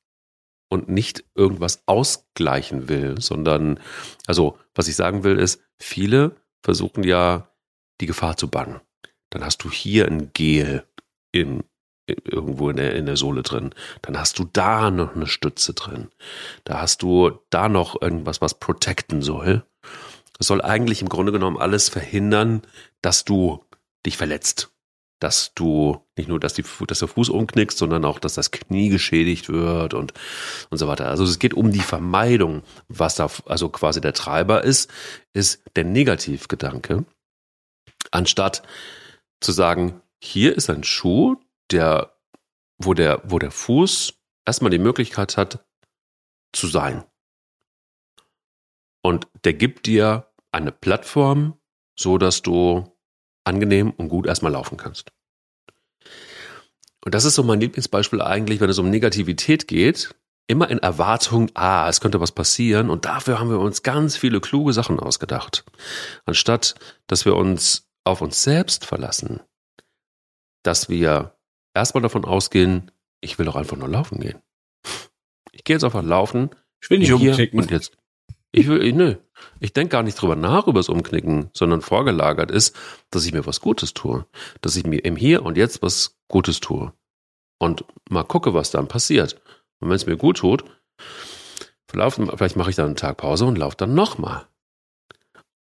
[0.69, 3.79] und nicht irgendwas ausgleichen will, sondern,
[4.25, 7.49] also, was ich sagen will, ist, viele versuchen ja,
[8.01, 8.81] die Gefahr zu bannen.
[9.29, 10.83] Dann hast du hier ein Gel
[11.31, 11.63] im,
[12.07, 13.73] irgendwo in der, in der Sohle drin.
[14.01, 16.09] Dann hast du da noch eine Stütze drin.
[16.63, 19.63] Da hast du da noch irgendwas, was protecten soll.
[20.37, 22.61] Das soll eigentlich im Grunde genommen alles verhindern,
[23.01, 23.63] dass du
[24.05, 24.71] dich verletzt.
[25.19, 28.89] Dass du nicht nur, dass, die, dass der Fuß umknickst, sondern auch, dass das Knie
[28.89, 30.13] geschädigt wird und,
[30.69, 31.07] und so weiter.
[31.07, 32.63] Also es geht um die Vermeidung.
[32.89, 34.91] Was da also quasi der Treiber ist,
[35.33, 37.05] ist der Negativgedanke.
[38.11, 38.63] Anstatt
[39.39, 41.37] zu sagen, hier ist ein Schuh,
[41.71, 42.13] der,
[42.77, 44.13] wo der, wo der Fuß
[44.45, 45.65] erstmal die Möglichkeit hat,
[46.51, 47.03] zu sein.
[49.05, 51.59] Und der gibt dir eine Plattform,
[51.95, 52.91] so dass du
[53.43, 55.11] angenehm und gut erstmal laufen kannst.
[57.05, 60.15] Und das ist so mein Lieblingsbeispiel eigentlich, wenn es um Negativität geht.
[60.47, 62.89] Immer in Erwartung, ah, es könnte was passieren.
[62.89, 65.65] Und dafür haben wir uns ganz viele kluge Sachen ausgedacht.
[66.25, 66.73] Anstatt,
[67.05, 69.39] dass wir uns auf uns selbst verlassen,
[70.63, 71.37] dass wir
[71.75, 72.89] erstmal davon ausgehen,
[73.21, 74.41] ich will doch einfach nur laufen gehen.
[75.51, 76.49] Ich gehe jetzt einfach laufen.
[76.81, 77.59] Ich will nicht umknicken.
[77.59, 77.95] Und jetzt.
[78.51, 79.15] Ich will, nö.
[79.59, 82.75] Ich denke gar nicht drüber nach, über das Umknicken, sondern vorgelagert ist,
[83.11, 84.25] dass ich mir was Gutes tue.
[84.61, 86.93] Dass ich mir im Hier und Jetzt was Gutes tue.
[87.57, 89.41] Und mal gucke, was dann passiert.
[89.79, 90.63] Und wenn es mir gut tut,
[91.87, 94.47] vielleicht mache ich dann einen Tag Pause und laufe dann nochmal.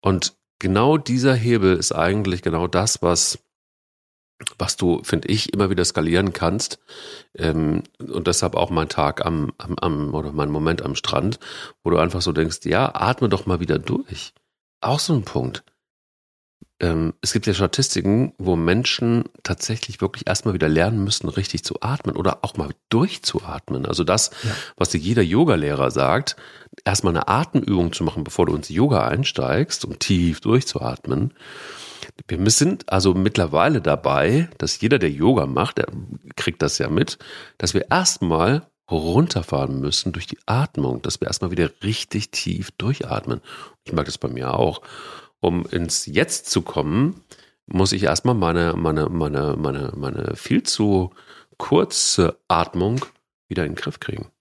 [0.01, 3.39] Und genau dieser Hebel ist eigentlich genau das, was
[4.57, 6.79] was du, finde ich, immer wieder skalieren kannst.
[7.35, 11.39] Ähm, und deshalb auch mein Tag am, am, am, oder mein Moment am Strand,
[11.83, 14.33] wo du einfach so denkst, ja, atme doch mal wieder durch.
[14.81, 15.63] Auch so ein Punkt.
[16.81, 21.77] Ähm, es gibt ja Statistiken, wo Menschen tatsächlich wirklich erstmal wieder lernen müssen, richtig zu
[21.79, 23.85] atmen oder auch mal durchzuatmen.
[23.85, 24.51] Also das, ja.
[24.75, 26.35] was dir jeder Yogalehrer sagt,
[26.83, 31.33] erstmal eine Atemübung zu machen, bevor du ins Yoga einsteigst, um tief durchzuatmen.
[32.27, 35.87] Wir sind also mittlerweile dabei, dass jeder, der Yoga macht, der
[36.35, 37.17] kriegt das ja mit,
[37.57, 43.41] dass wir erstmal runterfahren müssen durch die Atmung, dass wir erstmal wieder richtig tief durchatmen.
[43.83, 44.81] Ich mag das bei mir auch.
[45.39, 47.21] Um ins Jetzt zu kommen,
[47.67, 51.11] muss ich erstmal meine, meine, meine, meine, meine viel zu
[51.57, 53.03] kurze Atmung
[53.47, 54.31] wieder in den Griff kriegen.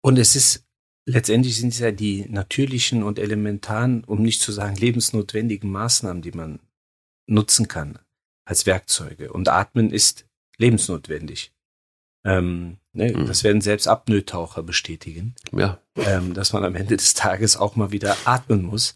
[0.00, 0.66] Und es ist
[1.04, 6.32] letztendlich sind es ja die natürlichen und elementaren, um nicht zu sagen lebensnotwendigen Maßnahmen, die
[6.32, 6.60] man
[7.26, 7.98] nutzen kann
[8.44, 9.32] als Werkzeuge.
[9.32, 10.26] Und Atmen ist
[10.58, 11.52] lebensnotwendig.
[12.24, 13.26] Ähm, ne, mhm.
[13.26, 15.34] Das werden selbst Apnoe-Taucher bestätigen.
[15.52, 15.80] Ja.
[15.96, 18.94] Ähm, dass man am Ende des Tages auch mal wieder atmen muss.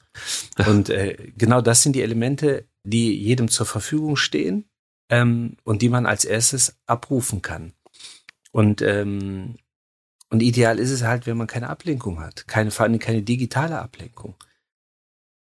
[0.66, 4.68] Und äh, genau das sind die Elemente, die jedem zur Verfügung stehen
[5.10, 7.72] ähm, und die man als erstes abrufen kann.
[8.52, 9.56] Und ähm,
[10.30, 13.80] und ideal ist es halt, wenn man keine Ablenkung hat, keine, vor allem keine digitale
[13.80, 14.34] Ablenkung.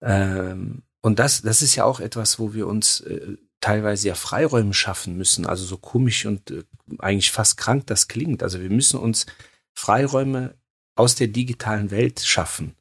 [0.02, 4.74] Ähm, und das, das ist ja auch etwas, wo wir uns äh, teilweise ja Freiräume
[4.74, 5.46] schaffen müssen.
[5.46, 6.64] Also so komisch und äh,
[6.98, 8.42] eigentlich fast krank das klingt.
[8.42, 9.26] Also wir müssen uns
[9.72, 10.54] Freiräume
[10.96, 12.74] aus der digitalen Welt schaffen.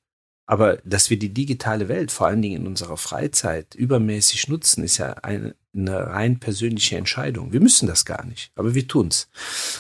[0.46, 4.98] Aber dass wir die digitale Welt vor allen Dingen in unserer Freizeit übermäßig nutzen, ist
[4.98, 7.54] ja eine, eine rein persönliche Entscheidung.
[7.54, 9.30] Wir müssen das gar nicht, aber wir tun's.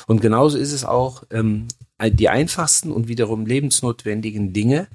[0.07, 1.67] Und genauso ist es auch ähm,
[2.09, 4.87] die einfachsten und wiederum lebensnotwendigen Dinge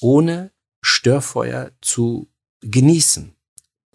[0.00, 0.52] ohne
[0.82, 2.28] Störfeuer zu
[2.60, 3.34] genießen.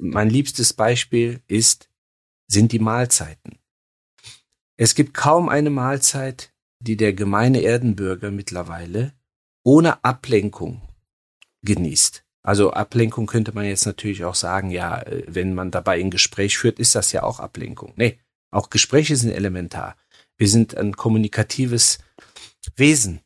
[0.01, 1.89] mein liebstes Beispiel ist,
[2.47, 3.59] sind die Mahlzeiten.
[4.77, 9.13] Es gibt kaum eine Mahlzeit, die der gemeine Erdenbürger mittlerweile
[9.63, 10.81] ohne Ablenkung
[11.63, 12.23] genießt.
[12.43, 16.57] Also Ablenkung könnte man jetzt natürlich auch sagen, ja, äh, wenn man dabei ein Gespräch
[16.57, 17.93] führt, ist das ja auch Ablenkung.
[17.97, 18.19] Nee,
[18.51, 19.97] auch Gespräche sind elementar.
[20.37, 21.99] Wir sind ein kommunikatives
[22.75, 23.21] Wesen.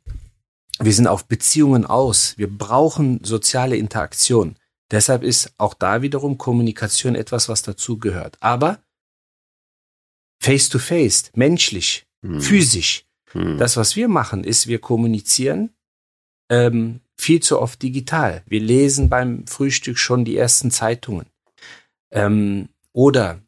[0.80, 2.38] Wir sind auf Beziehungen aus.
[2.38, 4.58] Wir brauchen soziale Interaktion.
[4.91, 8.38] Deshalb ist auch da wiederum Kommunikation etwas, was dazugehört.
[8.41, 8.80] Aber
[10.39, 12.41] face to face, menschlich, hm.
[12.41, 13.06] physisch.
[13.32, 13.58] Hm.
[13.58, 15.72] Das, was wir machen, ist, wir kommunizieren
[16.50, 18.43] ähm, viel zu oft digital.
[18.46, 21.28] Wir lesen beim Frühstück schon die ersten Zeitungen.
[22.12, 23.41] Ähm, oder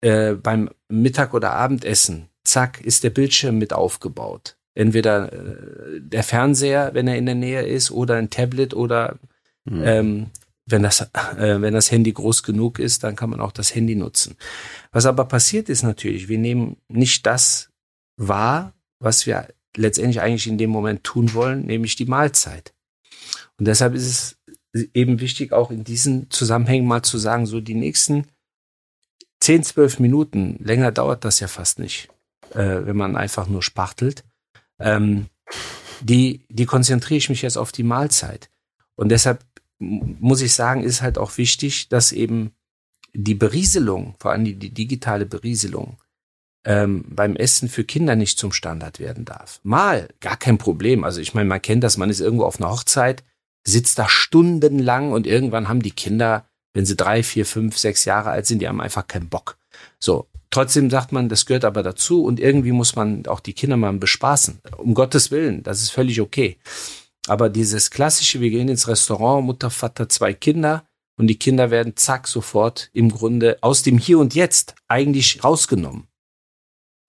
[0.00, 4.56] äh, beim Mittag- oder Abendessen, zack, ist der Bildschirm mit aufgebaut.
[4.74, 9.18] Entweder äh, der Fernseher, wenn er in der Nähe ist, oder ein Tablet oder
[9.64, 9.82] mhm.
[9.84, 10.26] ähm,
[10.66, 13.96] wenn das, äh, wenn das Handy groß genug ist, dann kann man auch das Handy
[13.96, 14.36] nutzen.
[14.92, 17.70] Was aber passiert ist natürlich, wir nehmen nicht das
[18.16, 22.72] wahr, was wir letztendlich eigentlich in dem Moment tun wollen, nämlich die Mahlzeit.
[23.58, 24.36] Und deshalb ist
[24.72, 28.26] es eben wichtig, auch in diesen Zusammenhängen mal zu sagen, so die nächsten
[29.40, 32.08] 10, 12 Minuten, länger dauert das ja fast nicht,
[32.50, 34.24] äh, wenn man einfach nur spachtelt,
[34.80, 35.26] ähm,
[36.00, 38.50] die, die konzentriere ich mich jetzt auf die Mahlzeit.
[38.96, 39.44] Und deshalb
[39.78, 42.52] muss ich sagen, ist halt auch wichtig, dass eben
[43.12, 45.98] die Berieselung, vor allem die, die digitale Berieselung,
[46.64, 49.60] ähm, beim Essen für Kinder nicht zum Standard werden darf.
[49.62, 51.04] Mal, gar kein Problem.
[51.04, 53.24] Also ich meine, man kennt das, man ist irgendwo auf einer Hochzeit,
[53.66, 58.30] sitzt da stundenlang und irgendwann haben die Kinder wenn sie drei, vier, fünf, sechs Jahre
[58.30, 59.58] alt sind, die haben einfach keinen Bock.
[59.98, 60.28] So.
[60.50, 63.92] Trotzdem sagt man, das gehört aber dazu und irgendwie muss man auch die Kinder mal
[63.92, 64.60] bespaßen.
[64.78, 66.58] Um Gottes Willen, das ist völlig okay.
[67.28, 70.84] Aber dieses klassische, wir gehen ins Restaurant, Mutter, Vater, zwei Kinder
[71.16, 76.10] und die Kinder werden zack sofort im Grunde aus dem Hier und Jetzt eigentlich rausgenommen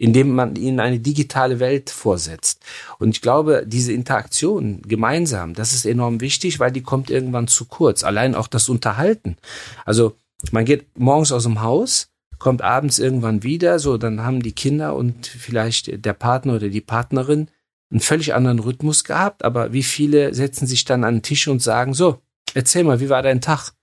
[0.01, 2.65] indem man ihnen eine digitale Welt vorsetzt.
[2.97, 7.65] Und ich glaube, diese Interaktion gemeinsam, das ist enorm wichtig, weil die kommt irgendwann zu
[7.65, 8.03] kurz.
[8.03, 9.37] Allein auch das Unterhalten.
[9.85, 10.17] Also
[10.51, 12.07] man geht morgens aus dem Haus,
[12.41, 16.81] kommt abends irgendwann wieder, so dann haben die Kinder und vielleicht der Partner oder die
[16.81, 17.47] Partnerin
[17.91, 21.61] einen völlig anderen Rhythmus gehabt, aber wie viele setzen sich dann an den Tisch und
[21.61, 22.19] sagen, so,
[22.53, 23.73] erzähl mal, wie war dein Tag?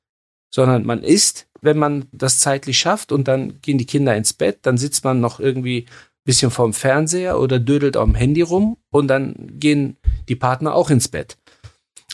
[0.51, 4.59] Sondern man isst, wenn man das zeitlich schafft und dann gehen die Kinder ins Bett,
[4.63, 5.87] dann sitzt man noch irgendwie
[6.25, 9.97] bisschen vorm Fernseher oder dödelt am Handy rum und dann gehen
[10.29, 11.39] die Partner auch ins Bett.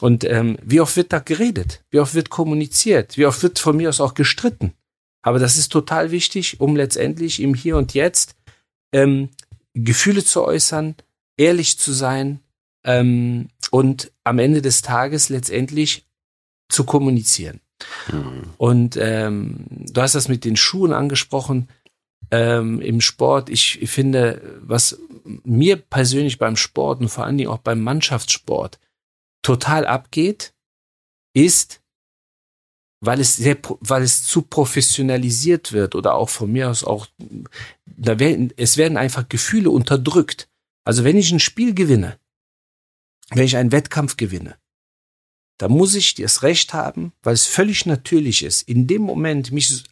[0.01, 1.83] Und ähm, wie oft wird da geredet?
[1.91, 3.17] Wie oft wird kommuniziert?
[3.17, 4.73] Wie oft wird von mir aus auch gestritten?
[5.25, 8.37] Aber das ist total wichtig, um letztendlich im Hier und Jetzt
[8.93, 9.31] ähm,
[9.73, 10.97] Gefühle zu äußern,
[11.39, 12.41] ehrlich zu sein
[12.85, 16.05] ähm, und am Ende des Tages letztendlich
[16.69, 17.61] zu kommunizieren.
[18.13, 18.43] Mhm.
[18.59, 21.69] Und ähm, du hast das mit den Schuhen angesprochen
[22.31, 23.49] ähm, im Sport.
[23.49, 24.99] Ich, ich finde, was
[25.43, 28.79] mir persönlich beim Sport und vor allen Dingen auch beim Mannschaftssport
[29.41, 30.53] total abgeht,
[31.33, 31.81] ist,
[33.07, 37.07] weil es sehr, weil es zu professionalisiert wird oder auch von mir aus auch,
[37.85, 40.49] da werden, es werden einfach Gefühle unterdrückt.
[40.85, 42.19] Also wenn ich ein Spiel gewinne,
[43.31, 44.57] wenn ich einen Wettkampf gewinne,
[45.59, 49.85] da muss ich das Recht haben, weil es völlig natürlich ist, in dem Moment mich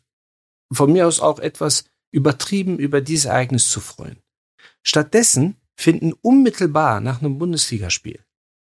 [0.73, 4.19] von mir aus auch etwas übertrieben über dieses Ereignis zu freuen.
[4.83, 8.25] Stattdessen finden unmittelbar nach einem Bundesligaspiel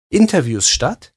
[0.09, 1.13] Interviews statt,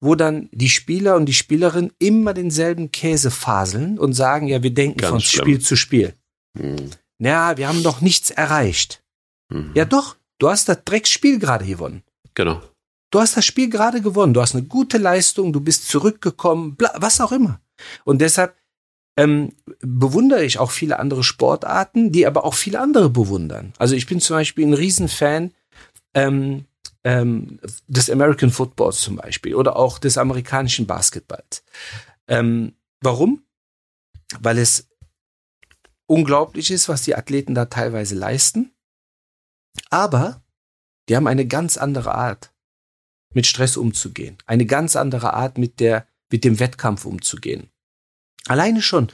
[0.00, 4.72] wo dann die Spieler und die Spielerin immer denselben Käse faseln und sagen, ja, wir
[4.72, 5.44] denken Ganz von schlimm.
[5.44, 6.14] Spiel zu Spiel.
[6.58, 6.90] Mhm.
[7.18, 9.02] Ja, wir haben noch nichts erreicht.
[9.52, 9.72] Mhm.
[9.74, 12.02] Ja doch, du hast das Drecksspiel gerade gewonnen.
[12.34, 12.62] Genau.
[13.10, 14.34] Du hast das Spiel gerade gewonnen.
[14.34, 17.60] Du hast eine gute Leistung, du bist zurückgekommen, bla, was auch immer.
[18.04, 18.56] Und deshalb
[19.18, 23.74] ähm, bewundere ich auch viele andere Sportarten, die aber auch viele andere bewundern.
[23.78, 25.52] Also ich bin zum Beispiel ein Riesenfan
[26.14, 26.64] ähm,
[27.04, 31.64] ähm, des American Footballs zum Beispiel oder auch des amerikanischen Basketballs.
[32.28, 33.42] Ähm, warum?
[34.38, 34.88] Weil es
[36.06, 38.72] unglaublich ist, was die Athleten da teilweise leisten.
[39.88, 40.42] Aber
[41.08, 42.52] die haben eine ganz andere Art,
[43.32, 44.38] mit Stress umzugehen.
[44.46, 47.70] Eine ganz andere Art, mit der, mit dem Wettkampf umzugehen.
[48.46, 49.12] Alleine schon,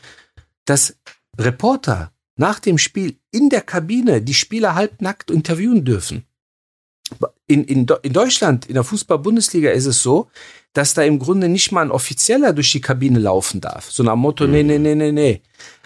[0.65, 0.99] dass
[1.39, 6.27] Reporter nach dem Spiel in der Kabine die Spieler halbnackt interviewen dürfen.
[7.47, 10.29] In, in, in Deutschland, in der Fußball-Bundesliga ist es so,
[10.73, 13.91] dass da im Grunde nicht mal ein Offizieller durch die Kabine laufen darf.
[13.91, 14.53] So nach Motto, mhm.
[14.53, 15.43] nee, nee, nee, nee, nee.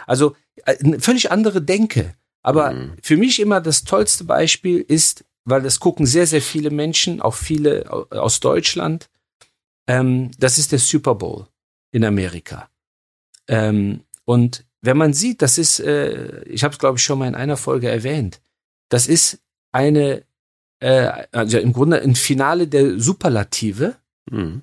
[0.07, 2.15] Also äh, eine völlig andere Denke.
[2.43, 2.97] Aber mhm.
[3.03, 7.35] für mich immer das tollste Beispiel ist, weil das gucken sehr, sehr viele Menschen, auch
[7.35, 9.09] viele aus Deutschland,
[9.87, 11.47] ähm, das ist der Super Bowl
[11.93, 12.69] in Amerika
[13.49, 17.29] Ähm, und wenn man sieht, das ist, äh, ich habe es glaube ich schon mal
[17.29, 18.41] in einer Folge erwähnt,
[18.89, 19.41] das ist
[19.73, 20.25] eine,
[20.81, 23.97] äh, also im Grunde ein Finale der Superlative
[24.31, 24.63] mhm.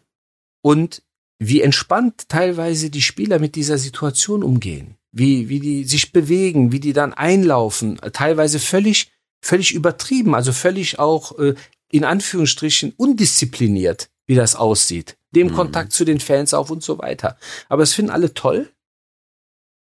[0.62, 1.02] und
[1.40, 6.80] wie entspannt teilweise die Spieler mit dieser Situation umgehen, wie, wie die sich bewegen, wie
[6.80, 11.54] die dann einlaufen, teilweise völlig, völlig übertrieben, also völlig auch äh,
[11.92, 15.18] in Anführungsstrichen undiszipliniert, wie das aussieht.
[15.32, 15.54] Dem mhm.
[15.54, 17.38] Kontakt zu den Fans auf und so weiter.
[17.70, 18.72] Aber es finden alle toll.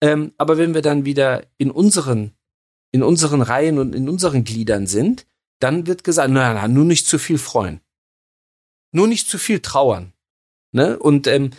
[0.02, 2.32] Ähm, aber wenn wir dann wieder in unseren,
[2.92, 5.28] in unseren Reihen und in unseren Gliedern sind,
[5.60, 7.82] dann wird gesagt, na, na, nur nicht zu viel freuen.
[8.92, 10.14] Nur nicht zu viel trauern.
[10.72, 10.98] Ne?
[10.98, 11.52] Und ähm,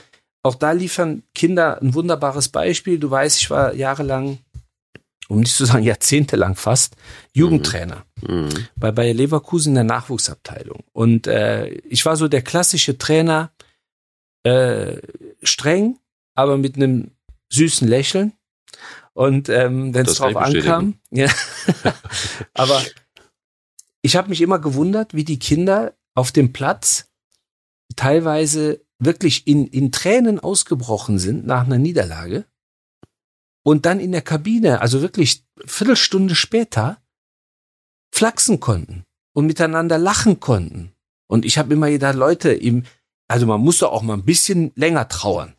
[0.43, 2.99] auch da liefern Kinder ein wunderbares Beispiel.
[2.99, 4.39] Du weißt, ich war jahrelang,
[5.29, 6.97] um nicht zu sagen jahrzehntelang fast,
[7.33, 8.45] Jugendtrainer mhm.
[8.45, 8.69] mhm.
[8.77, 10.85] bei Bayer Leverkusen in der Nachwuchsabteilung.
[10.93, 13.53] Und äh, ich war so der klassische Trainer,
[14.43, 14.99] äh,
[15.43, 15.99] streng,
[16.35, 17.13] aber mit einem
[17.51, 18.35] süßen Lächeln.
[19.15, 21.29] Und ähm, wenn es drauf ankam, ja.
[22.55, 22.83] aber
[24.05, 27.11] ich habe mich immer gewundert, wie die Kinder auf dem Platz
[27.97, 32.45] teilweise wirklich in, in Tränen ausgebrochen sind nach einer Niederlage
[33.65, 37.03] und dann in der Kabine, also wirklich Viertelstunde später,
[38.15, 40.93] flachsen konnten und miteinander lachen konnten.
[41.27, 42.85] Und ich habe immer gedacht, Leute, im,
[43.27, 45.57] also man muss doch auch mal ein bisschen länger trauern.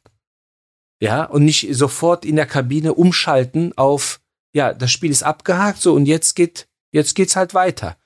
[1.01, 4.21] Ja, und nicht sofort in der Kabine umschalten auf,
[4.53, 7.97] ja, das Spiel ist abgehakt, so und jetzt geht, jetzt geht's halt weiter.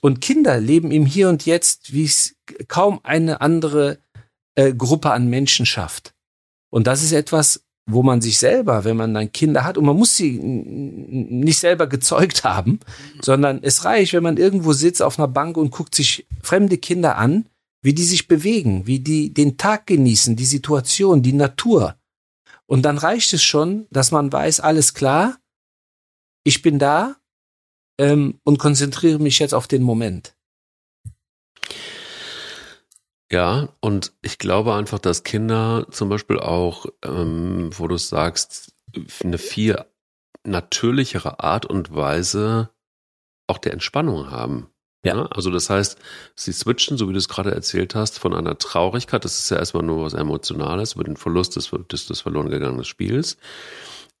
[0.00, 2.36] Und Kinder leben im Hier und Jetzt, wie es
[2.68, 3.98] kaum eine andere
[4.54, 6.14] äh, Gruppe an Menschen schafft.
[6.70, 9.96] Und das ist etwas, wo man sich selber, wenn man dann Kinder hat, und man
[9.96, 12.78] muss sie nicht selber gezeugt haben,
[13.20, 17.16] sondern es reicht, wenn man irgendwo sitzt auf einer Bank und guckt sich fremde Kinder
[17.16, 17.46] an,
[17.82, 21.96] wie die sich bewegen, wie die den Tag genießen, die Situation, die Natur.
[22.66, 25.38] Und dann reicht es schon, dass man weiß, alles klar,
[26.44, 27.16] ich bin da
[28.00, 30.34] ähm, und konzentriere mich jetzt auf den Moment.
[33.30, 38.72] Ja, und ich glaube einfach, dass Kinder zum Beispiel auch, ähm, wo du sagst,
[39.22, 39.84] eine viel
[40.42, 42.70] natürlichere Art und Weise
[43.46, 44.68] auch der Entspannung haben.
[45.04, 45.16] Ja.
[45.16, 45.26] ja.
[45.26, 45.98] Also das heißt,
[46.34, 49.58] sie switchen, so wie du es gerade erzählt hast, von einer Traurigkeit, das ist ja
[49.58, 53.36] erstmal nur was Emotionales, über den Verlust des, des, des verloren gegangenen Spiels.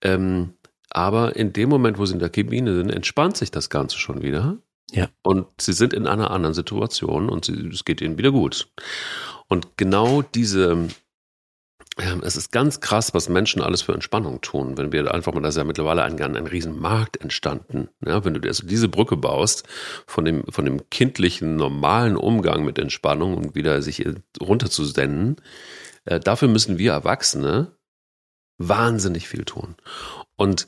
[0.02, 0.54] Ähm,
[0.90, 4.22] aber in dem Moment, wo sie in der Kabine sind, entspannt sich das Ganze schon
[4.22, 4.58] wieder.
[4.92, 5.08] Ja.
[5.22, 8.72] Und sie sind in einer anderen Situation und sie, es geht ihnen wieder gut.
[9.46, 10.88] Und genau diese,
[12.22, 14.76] es ist ganz krass, was Menschen alles für Entspannung tun.
[14.76, 17.88] Wenn wir einfach mal, da ist ja mittlerweile ein, ein riesen Markt entstanden.
[18.04, 19.66] Ja, wenn du also diese Brücke baust
[20.06, 24.04] von dem, von dem kindlichen, normalen Umgang mit Entspannung und wieder sich
[24.40, 25.36] runterzusenden,
[26.04, 27.76] äh, dafür müssen wir Erwachsene
[28.58, 29.76] wahnsinnig viel tun.
[30.36, 30.66] Und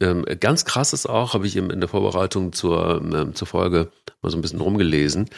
[0.00, 3.90] ähm, ganz krass ist auch, habe ich in der Vorbereitung zur, ähm, zur Folge
[4.22, 5.28] mal so ein bisschen rumgelesen,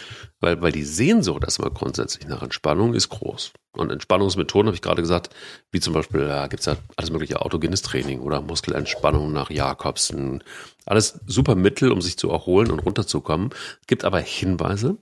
[0.40, 3.52] weil, weil die Sehnsucht erstmal grundsätzlich nach Entspannung ist groß.
[3.72, 5.30] Und Entspannungsmethoden, habe ich gerade gesagt,
[5.70, 10.42] wie zum Beispiel, ja, gibt es ja alles mögliche autogenes Training oder Muskelentspannung nach Jakobsen.
[10.84, 13.50] Alles super Mittel, um sich zu erholen und runterzukommen.
[13.86, 14.98] Gibt aber Hinweise,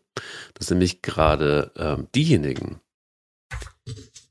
[0.54, 2.80] dass nämlich gerade ähm, diejenigen,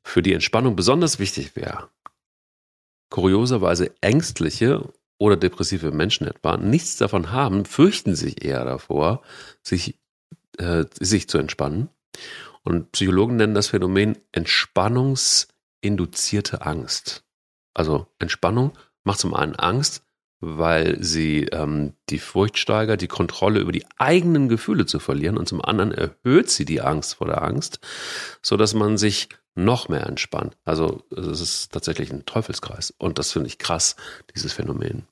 [0.04, 1.90] für die Entspannung besonders wichtig wäre,
[3.10, 9.21] kurioserweise ängstliche oder depressive Menschen etwa nichts davon haben, fürchten sich eher davor,
[9.62, 9.99] sich,
[10.58, 11.89] äh, sich zu entspannen.
[12.63, 17.23] Und Psychologen nennen das Phänomen entspannungsinduzierte Angst.
[17.73, 20.03] Also Entspannung macht zum einen Angst,
[20.39, 25.47] weil sie ähm, die Furcht steigert, die Kontrolle über die eigenen Gefühle zu verlieren und
[25.47, 27.80] zum anderen erhöht sie die Angst vor der Angst,
[28.41, 30.56] so dass man sich noch mehr entspannt.
[30.63, 33.96] Also es ist tatsächlich ein Teufelskreis und das finde ich krass,
[34.34, 35.08] dieses Phänomen.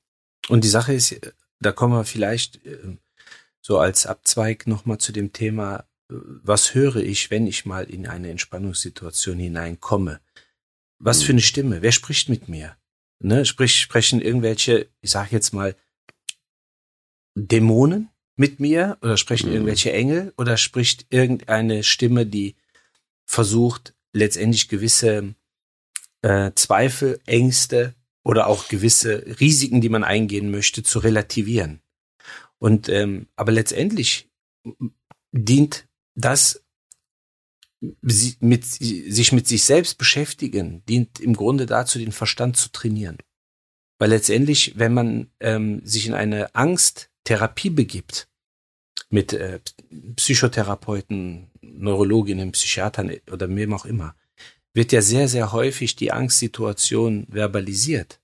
[0.48, 1.20] Und die Sache ist,
[1.60, 2.98] da kommen wir vielleicht äh,
[3.62, 8.08] so als Abzweig nochmal zu dem Thema, äh, was höre ich, wenn ich mal in
[8.08, 10.22] eine Entspannungssituation hineinkomme?
[11.00, 11.82] Was für eine Stimme?
[11.82, 12.78] Wer spricht mit mir?
[13.20, 15.76] Ne, sprich, sprechen irgendwelche, ich sage jetzt mal,
[17.34, 19.56] Dämonen mit mir oder sprechen mhm.
[19.56, 22.56] irgendwelche Engel oder spricht irgendeine Stimme, die
[23.26, 25.36] versucht, letztendlich gewisse
[26.22, 27.94] äh, Zweifel, Ängste
[28.24, 31.82] oder auch gewisse Risiken, die man eingehen möchte, zu relativieren.
[32.58, 34.30] Und ähm, aber letztendlich
[35.32, 36.64] dient das
[38.00, 43.18] mit, sich mit sich selbst beschäftigen, dient im Grunde dazu, den Verstand zu trainieren.
[44.00, 48.28] Weil letztendlich, wenn man ähm, sich in eine Angsttherapie begibt,
[49.16, 49.62] mit äh,
[50.18, 54.14] Psychotherapeuten, Neurologinnen, Psychiatern oder wem auch immer,
[54.74, 58.20] wird ja sehr, sehr häufig die Angstsituation verbalisiert.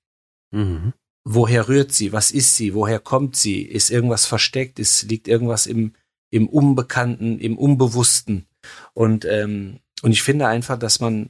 [0.52, 0.92] Mhm.
[1.24, 2.12] Woher rührt sie?
[2.12, 2.74] Was ist sie?
[2.74, 3.62] Woher kommt sie?
[3.62, 4.80] Ist irgendwas versteckt?
[4.80, 5.94] Ist, liegt irgendwas im,
[6.30, 8.48] im Unbekannten, im Unbewussten?
[8.94, 11.30] Und, ähm, und ich finde einfach, dass man,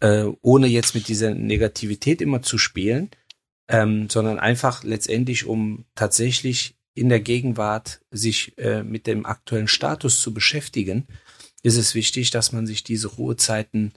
[0.00, 3.10] äh, ohne jetzt mit dieser Negativität immer zu spielen,
[3.68, 10.20] ähm, sondern einfach letztendlich, um tatsächlich in der Gegenwart sich äh, mit dem aktuellen Status
[10.20, 11.06] zu beschäftigen,
[11.62, 13.92] ist es wichtig, dass man sich diese Ruhezeiten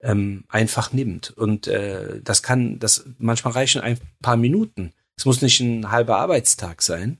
[0.00, 1.30] ähm, einfach nimmt.
[1.30, 4.94] Und äh, das kann, das manchmal reichen ein paar Minuten.
[5.16, 7.18] Es muss nicht ein halber Arbeitstag sein,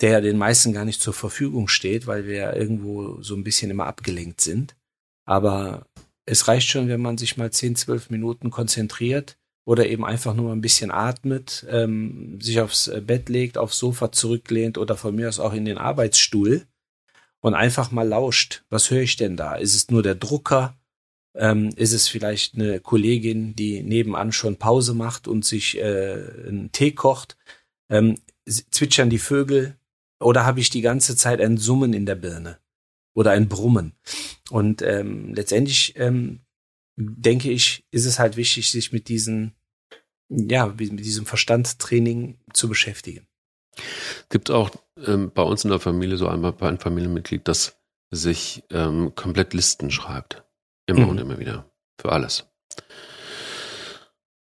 [0.00, 3.86] der den meisten gar nicht zur Verfügung steht, weil wir irgendwo so ein bisschen immer
[3.86, 4.76] abgelenkt sind.
[5.24, 5.86] Aber
[6.26, 10.52] es reicht schon, wenn man sich mal 10, 12 Minuten konzentriert oder eben einfach nur
[10.52, 15.38] ein bisschen atmet, ähm, sich aufs Bett legt, aufs Sofa zurücklehnt oder von mir aus
[15.38, 16.66] auch in den Arbeitsstuhl
[17.40, 18.64] und einfach mal lauscht.
[18.70, 19.54] Was höre ich denn da?
[19.56, 20.76] Ist es nur der Drucker?
[21.34, 26.14] Ähm, ist es vielleicht eine Kollegin, die nebenan schon Pause macht und sich äh,
[26.46, 27.36] einen Tee kocht?
[27.88, 29.76] Ähm, zwitschern die Vögel?
[30.20, 32.58] Oder habe ich die ganze Zeit ein Summen in der Birne?
[33.14, 33.92] Oder ein Brummen?
[34.50, 36.40] Und ähm, letztendlich ähm,
[36.96, 39.54] denke ich, ist es halt wichtig, sich mit diesen,
[40.28, 43.26] ja, mit diesem Verstandstraining zu beschäftigen.
[44.28, 44.70] Gibt auch
[45.06, 47.78] ähm, bei uns in der Familie so ein, ein Familienmitglied, das
[48.10, 50.44] sich ähm, komplett Listen schreibt.
[50.86, 51.08] Immer mhm.
[51.10, 51.70] und immer wieder.
[52.00, 52.46] Für alles.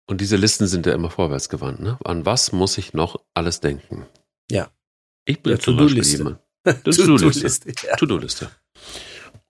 [0.07, 1.81] Und diese Listen sind ja immer vorwärts gewandt.
[1.81, 1.99] Ne?
[2.05, 4.07] An was muss ich noch alles denken?
[4.51, 4.71] Ja.
[5.25, 6.41] Ich bin ja, zum Beispiel jemand.
[6.85, 7.73] To-Do-Liste.
[7.97, 8.51] To-Do-Liste.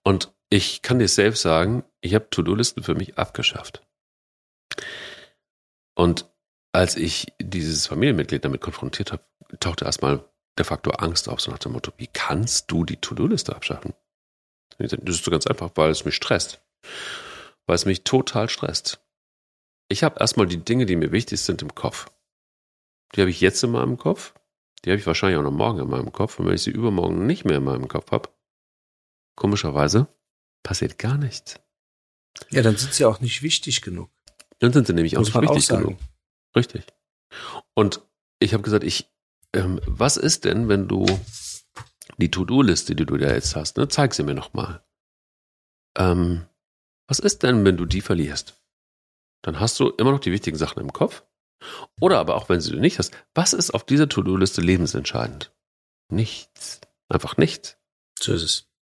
[0.03, 3.85] Und ich kann dir selbst sagen, ich habe To-Do-Listen für mich abgeschafft.
[5.95, 6.29] Und
[6.71, 9.23] als ich dieses Familienmitglied damit konfrontiert habe,
[9.59, 10.23] tauchte erstmal
[10.57, 13.93] der Faktor Angst auf, so nach dem Motto, wie kannst du die To-Do-Liste abschaffen?
[14.77, 16.61] Das ist so ganz einfach, weil es mich stresst.
[17.65, 18.99] Weil es mich total stresst.
[19.87, 22.07] Ich habe erstmal die Dinge, die mir wichtig sind, im Kopf.
[23.15, 24.33] Die habe ich jetzt in meinem Kopf.
[24.83, 26.39] Die habe ich wahrscheinlich auch noch morgen in meinem Kopf.
[26.39, 28.29] Und wenn ich sie übermorgen nicht mehr in meinem Kopf habe,
[29.35, 30.07] komischerweise
[30.65, 31.61] passiert gar nichts.
[32.49, 34.09] Ja, dann sind sie auch nicht wichtig genug.
[34.59, 35.99] Dann sind sie nämlich auch nicht wichtig auch genug.
[36.55, 36.85] Richtig.
[37.73, 38.01] Und
[38.39, 39.09] ich habe gesagt, ich,
[39.53, 41.05] ähm, was ist denn, wenn du
[42.17, 44.83] die To-Do-Liste, die du da jetzt hast, ne, zeig sie mir nochmal.
[45.97, 46.45] Ähm,
[47.07, 48.59] was ist denn, wenn du die verlierst?
[49.43, 51.23] Dann hast du immer noch die wichtigen Sachen im Kopf.
[52.01, 55.53] Oder aber auch wenn du sie nicht hast, was ist auf dieser To-Do-Liste lebensentscheidend?
[56.09, 56.81] Nichts.
[57.07, 57.77] Einfach nichts.
[58.19, 58.74] So ist es.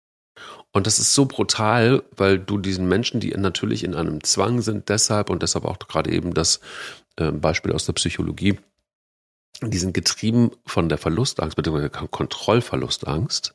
[0.73, 4.89] Und das ist so brutal, weil du diesen Menschen, die natürlich in einem Zwang sind,
[4.89, 6.61] deshalb und deshalb auch gerade eben das
[7.17, 8.59] äh, Beispiel aus der Psychologie,
[9.61, 13.55] die sind getrieben von der Verlustangst, beziehungsweise Kontrollverlustangst.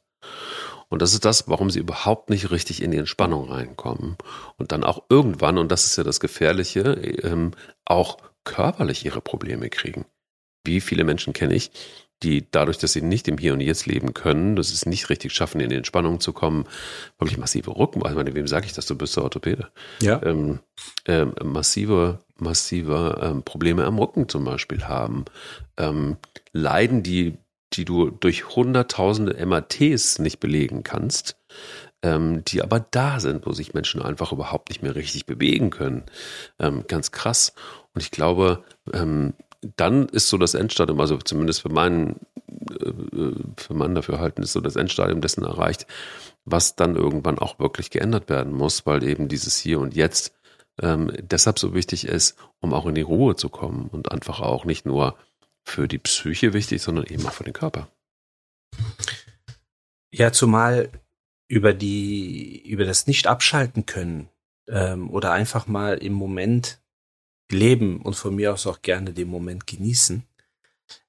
[0.90, 4.16] Und das ist das, warum sie überhaupt nicht richtig in die Entspannung reinkommen.
[4.58, 7.52] Und dann auch irgendwann, und das ist ja das Gefährliche, ähm,
[7.84, 10.06] auch körperlich ihre Probleme kriegen.
[10.64, 11.72] Wie viele Menschen kenne ich,
[12.24, 15.10] die dadurch, dass sie nicht im Hier und Jetzt leben können, dass sie es nicht
[15.10, 16.66] richtig schaffen, in die Entspannung zu kommen,
[17.20, 19.68] wirklich massive Rücken, also meine, wem sage ich das, du bist der Orthopäde,
[20.02, 20.22] ja.
[20.24, 20.60] ähm,
[21.06, 25.26] ähm, massive, massive ähm, Probleme am Rücken zum Beispiel haben,
[25.78, 26.18] ähm,
[26.54, 27.38] Leiden, die,
[27.74, 31.38] die du durch hunderttausende MATs nicht belegen kannst,
[32.02, 36.04] ähm, die aber da sind, wo sich Menschen einfach überhaupt nicht mehr richtig bewegen können.
[36.60, 37.54] Ähm, ganz krass.
[37.94, 38.64] Und ich glaube,
[39.76, 42.20] dann ist so das Endstadium, also zumindest für meinen,
[42.80, 45.88] äh, für meinen Dafürhalten ist so das Endstadium dessen erreicht,
[46.46, 50.34] was dann irgendwann auch wirklich geändert werden muss, weil eben dieses Hier und Jetzt
[50.82, 54.66] ähm, deshalb so wichtig ist, um auch in die Ruhe zu kommen und einfach auch
[54.66, 55.18] nicht nur
[55.64, 57.90] für die Psyche wichtig, sondern eben auch für den Körper.
[60.12, 60.90] Ja, zumal
[61.50, 64.30] über die, über das nicht abschalten können
[64.70, 66.80] ähm, oder einfach mal im Moment
[67.52, 70.24] leben und von mir aus auch gerne den Moment genießen,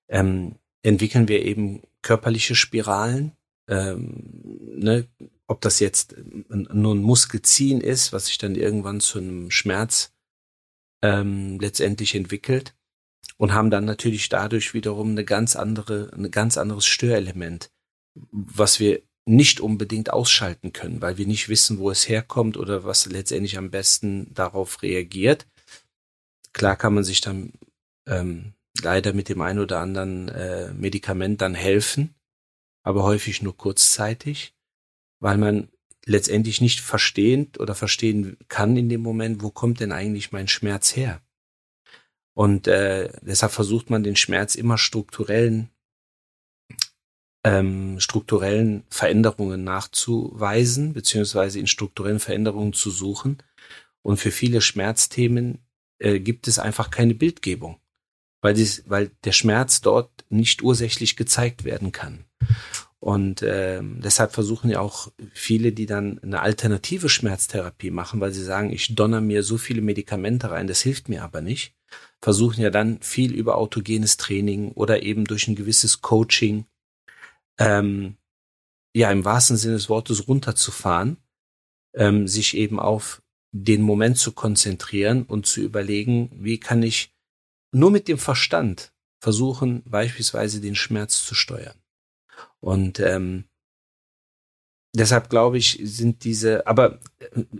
[0.09, 3.33] ähm, entwickeln wir eben körperliche Spiralen.
[3.69, 4.31] Ähm,
[4.77, 5.07] ne?
[5.47, 6.17] Ob das jetzt
[6.49, 10.13] nur ein Muskelziehen ist, was sich dann irgendwann zu einem Schmerz
[11.03, 12.75] ähm, letztendlich entwickelt
[13.37, 17.71] und haben dann natürlich dadurch wiederum eine ganz andere, ein ganz anderes Störelement,
[18.15, 23.07] was wir nicht unbedingt ausschalten können, weil wir nicht wissen, wo es herkommt oder was
[23.07, 25.47] letztendlich am besten darauf reagiert.
[26.53, 27.53] Klar kann man sich dann
[28.07, 32.15] ähm, leider mit dem ein oder anderen äh, Medikament dann helfen,
[32.83, 34.55] aber häufig nur kurzzeitig,
[35.21, 35.69] weil man
[36.05, 40.97] letztendlich nicht verstehend oder verstehen kann in dem Moment, wo kommt denn eigentlich mein Schmerz
[40.97, 41.21] her?
[42.35, 45.71] Und äh, deshalb versucht man den Schmerz immer strukturellen
[47.45, 53.39] ähm, strukturellen Veränderungen nachzuweisen, beziehungsweise in strukturellen Veränderungen zu suchen
[54.03, 55.59] Und für viele Schmerzthemen
[55.99, 57.81] äh, gibt es einfach keine Bildgebung,
[58.41, 62.25] weil, dies, weil der Schmerz dort nicht ursächlich gezeigt werden kann.
[63.01, 68.43] Und äh, deshalb versuchen ja auch viele, die dann eine alternative Schmerztherapie machen, weil sie
[68.43, 71.77] sagen, ich donner mir so viele Medikamente rein, das hilft mir aber nicht,
[72.21, 76.67] versuchen ja dann viel über autogenes Training oder eben durch ein gewisses Coaching,
[77.59, 78.17] ähm,
[78.95, 81.19] ja im wahrsten Sinne des Wortes runterzufahren,
[81.95, 83.23] ähm, sich eben auf
[83.53, 87.15] den Moment zu konzentrieren und zu überlegen, wie kann ich
[87.73, 91.77] nur mit dem Verstand versuchen, beispielsweise den Schmerz zu steuern.
[92.61, 93.45] Und ähm,
[94.95, 97.01] deshalb glaube ich, sind diese, aber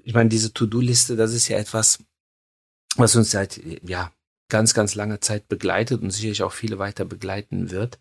[0.03, 2.05] ich meine, diese To-Do-Liste, das ist ja etwas,
[2.97, 4.13] was uns seit ja
[4.51, 7.99] ganz, ganz langer Zeit begleitet und sicherlich auch viele weiter begleiten wird.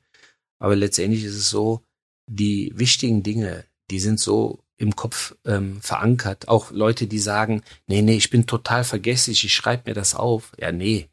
[0.60, 1.84] Aber letztendlich ist es so,
[2.30, 6.48] die wichtigen Dinge, die sind so im Kopf ähm, verankert.
[6.48, 10.54] Auch Leute, die sagen, nee, nee, ich bin total vergesslich, ich schreibe mir das auf.
[10.60, 11.10] Ja, nee.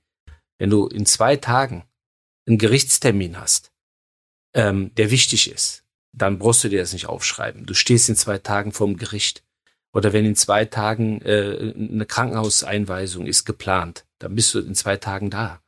[0.58, 1.84] Wenn du in zwei Tagen
[2.46, 3.72] einen Gerichtstermin hast,
[4.54, 7.66] ähm, der wichtig ist, dann brauchst du dir das nicht aufschreiben.
[7.66, 9.42] Du stehst in zwei Tagen vorm Gericht.
[9.92, 14.96] Oder wenn in zwei Tagen äh, eine Krankenhauseinweisung ist geplant, dann bist du in zwei
[14.96, 15.60] Tagen da.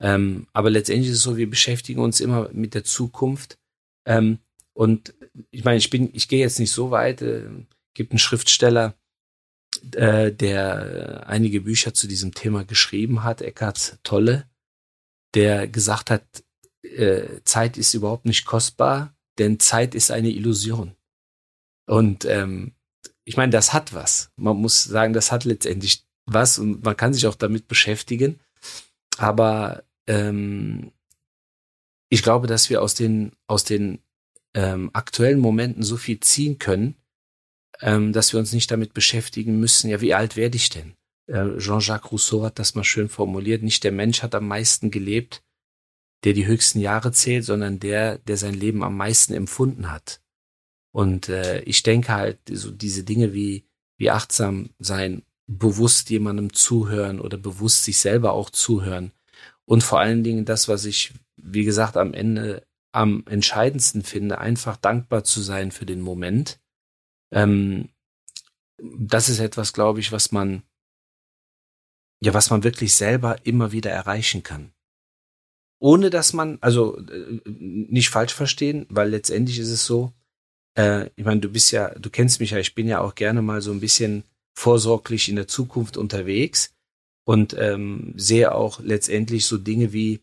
[0.00, 3.58] Ähm, aber letztendlich ist es so, wir beschäftigen uns immer mit der Zukunft.
[4.06, 4.38] Ähm,
[4.80, 5.12] und
[5.50, 7.20] ich meine, ich bin, ich gehe jetzt nicht so weit.
[7.20, 7.50] Äh,
[7.92, 8.94] gibt einen Schriftsteller,
[9.92, 14.48] äh, der einige Bücher zu diesem Thema geschrieben hat, Eckhard Tolle,
[15.34, 16.24] der gesagt hat,
[16.82, 20.96] äh, Zeit ist überhaupt nicht kostbar, denn Zeit ist eine Illusion.
[21.86, 22.72] Und ähm,
[23.24, 24.32] ich meine, das hat was.
[24.36, 28.40] Man muss sagen, das hat letztendlich was und man kann sich auch damit beschäftigen.
[29.18, 30.92] Aber ähm,
[32.08, 34.00] ich glaube, dass wir aus den, aus den
[34.54, 36.96] ähm, aktuellen Momenten so viel ziehen können,
[37.80, 40.94] ähm, dass wir uns nicht damit beschäftigen müssen, ja, wie alt werde ich denn?
[41.26, 45.42] Äh, Jean-Jacques Rousseau hat das mal schön formuliert, nicht der Mensch hat am meisten gelebt,
[46.24, 50.20] der die höchsten Jahre zählt, sondern der, der sein Leben am meisten empfunden hat.
[50.92, 53.64] Und äh, ich denke halt, so diese Dinge wie,
[53.96, 59.12] wie achtsam sein, bewusst jemandem zuhören oder bewusst sich selber auch zuhören.
[59.64, 64.76] Und vor allen Dingen das, was ich, wie gesagt, am Ende am entscheidendsten finde, einfach
[64.76, 66.60] dankbar zu sein für den Moment.
[67.32, 67.90] Ähm,
[68.78, 70.62] das ist etwas, glaube ich, was man,
[72.20, 74.72] ja, was man wirklich selber immer wieder erreichen kann
[75.80, 80.12] ohne dass man, also äh, nicht falsch verstehen, weil letztendlich ist es so,
[80.76, 83.42] äh, ich meine, du bist ja, du kennst mich ja, ich bin ja auch gerne
[83.42, 84.24] mal so ein bisschen
[84.54, 86.74] vorsorglich in der Zukunft unterwegs
[87.24, 90.20] und ähm, sehe auch letztendlich so Dinge wie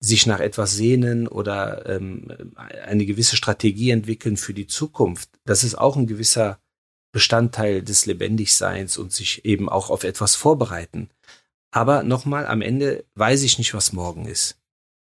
[0.00, 5.30] sich nach etwas sehnen oder ähm, eine gewisse Strategie entwickeln für die Zukunft.
[5.44, 6.60] Das ist auch ein gewisser
[7.12, 11.10] Bestandteil des Lebendigseins und sich eben auch auf etwas vorbereiten.
[11.70, 14.58] Aber nochmal, am Ende weiß ich nicht, was morgen ist.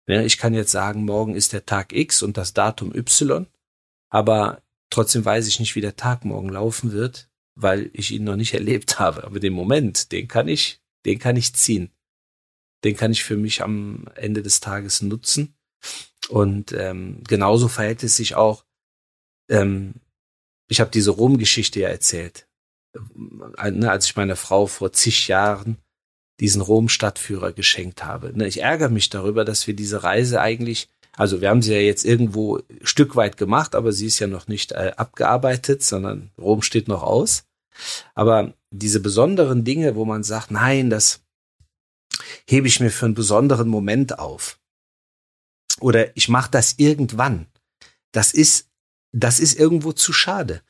[0.06, 3.48] Ich kann jetzt sagen, morgen ist der Tag X und das Datum Y,
[4.10, 8.36] aber trotzdem weiß ich nicht, wie der Tag morgen laufen wird, weil ich ihn noch
[8.36, 9.24] nicht erlebt habe.
[9.24, 11.90] Aber den Moment, den kann ich, den kann ich ziehen.
[12.84, 15.56] Den kann ich für mich am Ende des Tages nutzen.
[16.30, 18.66] Und ähm, genauso verhält es sich auch.
[19.50, 19.96] Ähm,
[20.70, 22.48] ich habe diese Rom-Geschichte ja erzählt,
[22.96, 25.78] äh, ne, als ich meiner Frau vor zig Jahren
[26.40, 28.36] diesen Rom-Stadtführer geschenkt habe.
[28.36, 31.80] Ne, ich ärgere mich darüber, dass wir diese Reise eigentlich, also wir haben sie ja
[31.80, 36.62] jetzt irgendwo Stück weit gemacht, aber sie ist ja noch nicht äh, abgearbeitet, sondern Rom
[36.62, 37.44] steht noch aus.
[38.14, 41.23] Aber diese besonderen Dinge, wo man sagt, nein, das
[42.48, 44.60] hebe ich mir für einen besonderen Moment auf.
[45.80, 47.48] Oder ich mache das irgendwann.
[48.12, 48.70] Das ist,
[49.12, 50.62] das ist irgendwo zu schade.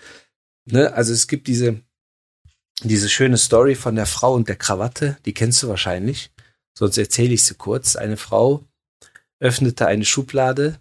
[0.66, 0.94] Ne?
[0.94, 1.82] Also es gibt diese,
[2.84, 6.32] diese schöne Story von der Frau und der Krawatte, die kennst du wahrscheinlich.
[6.78, 7.96] Sonst erzähle ich sie kurz.
[7.96, 8.66] Eine Frau
[9.40, 10.80] öffnete eine Schublade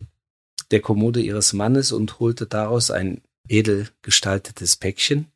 [0.71, 5.31] der Kommode ihres Mannes und holte daraus ein edel gestaltetes Päckchen.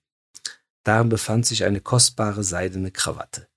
[0.84, 3.48] Darin befand sich eine kostbare seidene Krawatte.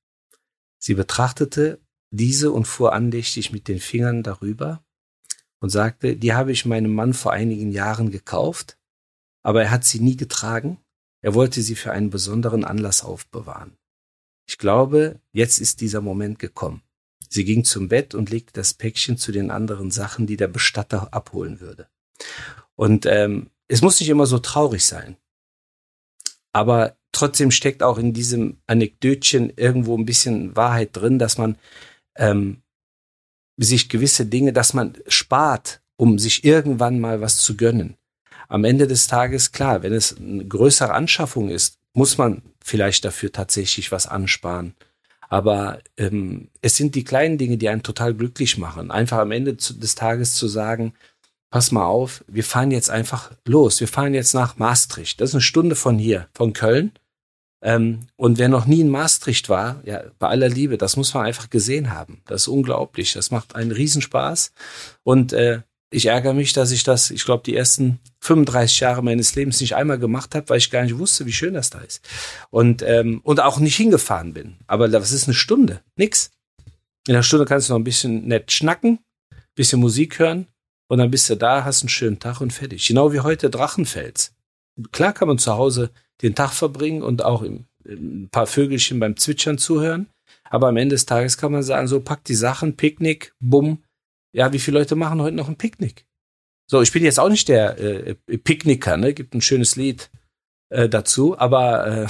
[0.79, 1.79] Sie betrachtete
[2.11, 4.83] diese und fuhr andächtig mit den Fingern darüber
[5.59, 8.77] und sagte, die habe ich meinem Mann vor einigen Jahren gekauft,
[9.43, 10.79] aber er hat sie nie getragen
[11.21, 13.77] er wollte sie für einen besonderen Anlass aufbewahren.
[14.47, 16.81] Ich glaube, jetzt ist dieser Moment gekommen.
[17.29, 21.13] Sie ging zum Bett und legte das Päckchen zu den anderen Sachen, die der Bestatter
[21.13, 21.87] abholen würde.
[22.75, 25.17] Und ähm, es muss nicht immer so traurig sein.
[26.51, 31.57] Aber trotzdem steckt auch in diesem Anekdötchen irgendwo ein bisschen Wahrheit drin, dass man
[32.15, 32.61] ähm,
[33.57, 37.97] sich gewisse Dinge, dass man spart, um sich irgendwann mal was zu gönnen
[38.49, 43.31] am Ende des Tages, klar, wenn es eine größere Anschaffung ist, muss man vielleicht dafür
[43.31, 44.73] tatsächlich was ansparen.
[45.29, 48.89] Aber ähm, es sind die kleinen Dinge, die einen total glücklich machen.
[48.89, 50.93] Einfach am Ende des Tages zu sagen,
[51.49, 53.79] pass mal auf, wir fahren jetzt einfach los.
[53.79, 55.19] Wir fahren jetzt nach Maastricht.
[55.19, 56.91] Das ist eine Stunde von hier, von Köln.
[57.61, 61.25] Ähm, und wer noch nie in Maastricht war, ja, bei aller Liebe, das muss man
[61.25, 62.21] einfach gesehen haben.
[62.25, 63.13] Das ist unglaublich.
[63.13, 64.53] Das macht einen Riesenspaß.
[65.03, 69.33] Und äh, ich ärgere mich, dass ich das, ich glaube, die ersten 35 Jahre meines
[69.35, 72.07] Lebens nicht einmal gemacht habe, weil ich gar nicht wusste, wie schön das da ist.
[72.51, 74.57] Und, ähm, und auch nicht hingefahren bin.
[74.67, 75.81] Aber das ist eine Stunde.
[75.95, 76.31] Nix.
[77.07, 78.99] In einer Stunde kannst du noch ein bisschen nett schnacken,
[79.55, 80.47] bisschen Musik hören
[80.89, 82.87] und dann bist du da, hast einen schönen Tag und fertig.
[82.87, 84.33] Genau wie heute Drachenfels.
[84.91, 89.57] Klar kann man zu Hause den Tag verbringen und auch ein paar Vögelchen beim Zwitschern
[89.57, 90.07] zuhören.
[90.49, 93.83] Aber am Ende des Tages kann man sagen, so pack die Sachen, Picknick, bumm.
[94.33, 96.05] Ja, wie viele Leute machen heute noch ein Picknick?
[96.69, 99.13] So, ich bin jetzt auch nicht der äh, Picknicker, ne?
[99.13, 100.09] Gibt ein schönes Lied
[100.69, 102.07] äh, dazu, aber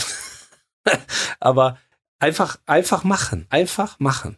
[0.85, 0.97] äh,
[1.39, 1.77] aber
[2.19, 4.37] einfach einfach machen, einfach machen.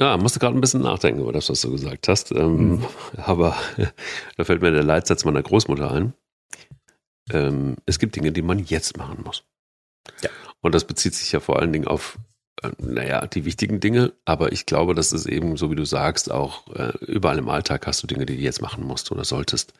[0.00, 2.30] Ja, musste gerade ein bisschen nachdenken über das, was du gesagt hast.
[2.32, 2.86] Ähm, mhm.
[3.16, 3.56] Aber
[4.36, 6.14] da fällt mir der Leitsatz meiner Großmutter ein.
[7.30, 9.44] Ähm, es gibt Dinge, die man jetzt machen muss.
[10.22, 10.30] Ja.
[10.60, 12.18] Und das bezieht sich ja vor allen Dingen auf,
[12.62, 14.12] äh, naja, die wichtigen Dinge.
[14.24, 17.86] Aber ich glaube, das ist eben, so wie du sagst, auch äh, überall im Alltag
[17.86, 19.74] hast du Dinge, die du jetzt machen musst oder solltest.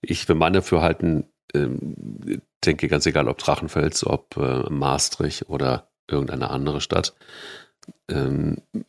[0.00, 1.24] Ich für meine Dafürhalten
[1.54, 7.14] ähm, denke, ganz egal, ob Drachenfels, ob äh, Maastricht oder irgendeine andere Stadt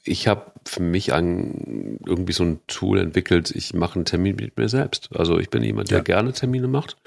[0.03, 4.57] ich habe für mich ein, irgendwie so ein Tool entwickelt, ich mache einen Termin mit
[4.57, 5.09] mir selbst.
[5.15, 6.03] Also ich bin jemand, der ja.
[6.03, 6.97] gerne Termine macht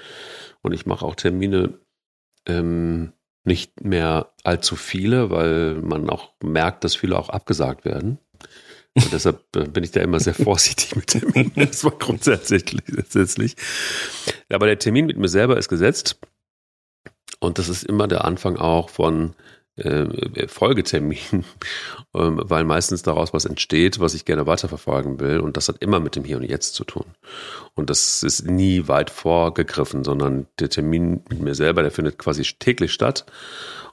[0.61, 1.77] und ich mache auch Termine
[2.47, 3.11] ähm,
[3.43, 8.17] nicht mehr allzu viele, weil man auch merkt, dass viele auch abgesagt werden.
[8.95, 11.51] Und deshalb äh, bin ich da immer sehr vorsichtig mit Terminen.
[11.55, 12.65] Das war grundsätzlich.
[12.65, 13.55] Grundsätzlich.
[14.49, 16.17] Aber der Termin mit mir selber ist gesetzt.
[17.39, 19.35] Und das ist immer der Anfang auch von
[19.77, 21.17] äh, Folgetermin,
[22.15, 25.39] ähm, weil meistens daraus was entsteht, was ich gerne weiterverfolgen will.
[25.39, 27.05] Und das hat immer mit dem Hier und Jetzt zu tun.
[27.73, 32.43] Und das ist nie weit vorgegriffen, sondern der Termin mit mir selber, der findet quasi
[32.43, 33.25] täglich statt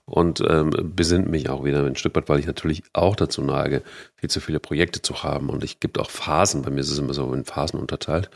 [0.05, 3.83] und ähm, besinnt mich auch wieder ein Stück weit, weil ich natürlich auch dazu neige,
[4.17, 5.49] viel zu viele Projekte zu haben.
[5.49, 8.29] Und ich gibt auch Phasen, bei mir ist es immer so in Phasen unterteilt,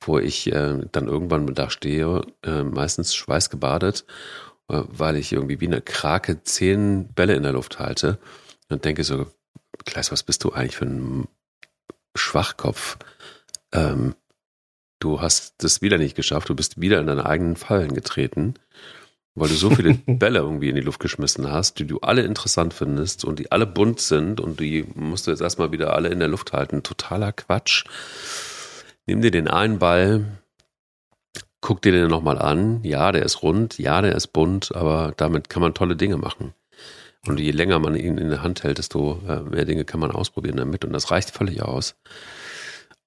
[0.00, 5.66] wo ich äh, dann irgendwann da stehe, äh, meistens schweißgebadet äh, weil ich irgendwie wie
[5.66, 8.18] eine Krake zehn Bälle in der Luft halte
[8.68, 9.26] und denke so,
[9.84, 11.28] Kleis, was bist du eigentlich für ein
[12.14, 12.98] Schwachkopf?
[13.72, 14.14] Ähm,
[14.98, 18.54] du hast das wieder nicht geschafft, du bist wieder in deine eigenen Fallen getreten,
[19.34, 22.74] weil du so viele Bälle irgendwie in die Luft geschmissen hast, die du alle interessant
[22.74, 26.18] findest und die alle bunt sind und die musst du jetzt erstmal wieder alle in
[26.18, 26.82] der Luft halten.
[26.82, 27.84] Totaler Quatsch.
[29.06, 30.26] Nimm dir den einen Ball,
[31.68, 32.82] guck dir den nochmal an.
[32.82, 36.54] Ja, der ist rund, ja, der ist bunt, aber damit kann man tolle Dinge machen.
[37.26, 40.10] Und je länger man ihn in der Hand hält, desto äh, mehr Dinge kann man
[40.10, 40.86] ausprobieren damit.
[40.86, 41.94] Und das reicht völlig aus.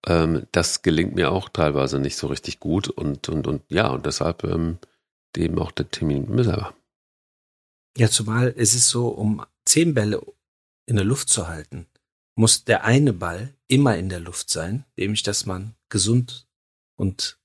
[0.06, 2.88] Ähm, das gelingt mir auch teilweise nicht so richtig gut.
[2.88, 4.78] Und, und, und ja, und deshalb ähm,
[5.36, 6.76] eben auch der Termin selber.
[7.98, 10.22] Ja, zumal es ist so, um zehn Bälle
[10.86, 11.88] in der Luft zu halten,
[12.36, 16.46] muss der eine Ball immer in der Luft sein, nämlich dass man gesund
[16.96, 17.41] und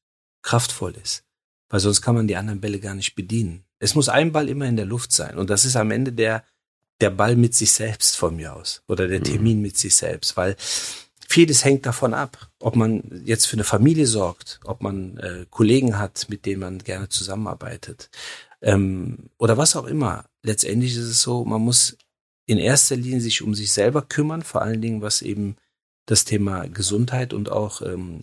[0.46, 1.24] kraftvoll ist.
[1.68, 3.64] Weil sonst kann man die anderen Bälle gar nicht bedienen.
[3.80, 5.36] Es muss ein Ball immer in der Luft sein.
[5.36, 6.44] Und das ist am Ende der,
[7.00, 8.82] der Ball mit sich selbst von mir aus.
[8.86, 9.24] Oder der mhm.
[9.24, 10.36] Termin mit sich selbst.
[10.36, 10.56] Weil
[11.28, 15.98] vieles hängt davon ab, ob man jetzt für eine Familie sorgt, ob man äh, Kollegen
[15.98, 18.08] hat, mit denen man gerne zusammenarbeitet.
[18.62, 20.26] Ähm, oder was auch immer.
[20.42, 21.96] Letztendlich ist es so, man muss
[22.46, 25.56] in erster Linie sich um sich selber kümmern, vor allen Dingen was eben
[26.06, 28.20] das Thema Gesundheit und auch, ähm,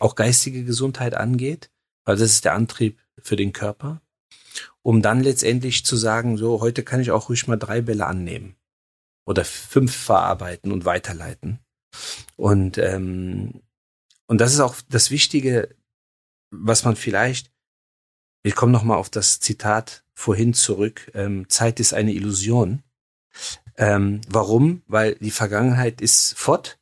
[0.00, 1.70] auch geistige Gesundheit angeht,
[2.04, 4.02] weil das ist der Antrieb für den Körper,
[4.82, 8.56] um dann letztendlich zu sagen, so, heute kann ich auch ruhig mal drei Bälle annehmen
[9.24, 11.60] oder fünf verarbeiten und weiterleiten.
[12.36, 13.62] Und, ähm,
[14.26, 15.74] und das ist auch das Wichtige,
[16.50, 17.52] was man vielleicht,
[18.42, 22.82] ich komme nochmal auf das Zitat vorhin zurück, ähm, Zeit ist eine Illusion.
[23.76, 24.82] Ähm, warum?
[24.86, 26.78] Weil die Vergangenheit ist fort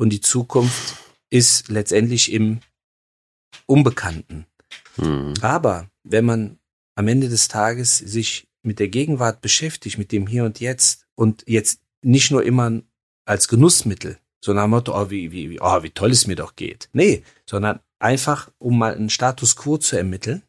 [0.00, 0.96] und die Zukunft
[1.28, 2.60] ist letztendlich im
[3.66, 4.46] Unbekannten.
[4.96, 5.34] Mhm.
[5.42, 6.58] Aber wenn man
[6.94, 11.44] am Ende des Tages sich mit der Gegenwart beschäftigt, mit dem Hier und Jetzt und
[11.46, 12.80] jetzt nicht nur immer
[13.26, 16.56] als Genussmittel, so nach dem Motto, oh, wie, wie, oh, wie toll es mir doch
[16.56, 16.88] geht.
[16.94, 20.42] Nee, sondern einfach, um mal einen Status quo zu ermitteln,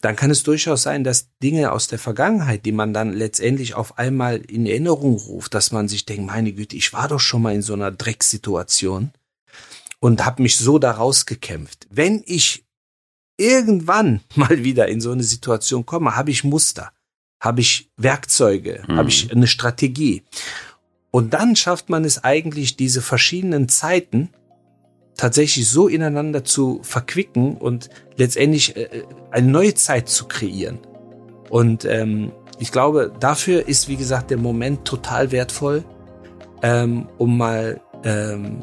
[0.00, 3.98] dann kann es durchaus sein, dass Dinge aus der Vergangenheit, die man dann letztendlich auf
[3.98, 7.54] einmal in Erinnerung ruft, dass man sich denkt, meine Güte, ich war doch schon mal
[7.54, 9.12] in so einer Drecksituation
[10.00, 11.86] und habe mich so daraus gekämpft.
[11.90, 12.66] Wenn ich
[13.38, 16.92] irgendwann mal wieder in so eine Situation komme, habe ich Muster,
[17.40, 18.96] habe ich Werkzeuge, mhm.
[18.96, 20.24] habe ich eine Strategie.
[21.10, 24.30] Und dann schafft man es eigentlich, diese verschiedenen Zeiten
[25.16, 30.78] tatsächlich so ineinander zu verquicken und letztendlich äh, eine neue Zeit zu kreieren.
[31.48, 35.84] Und ähm, ich glaube, dafür ist, wie gesagt, der Moment total wertvoll,
[36.62, 38.62] ähm, um mal, ähm,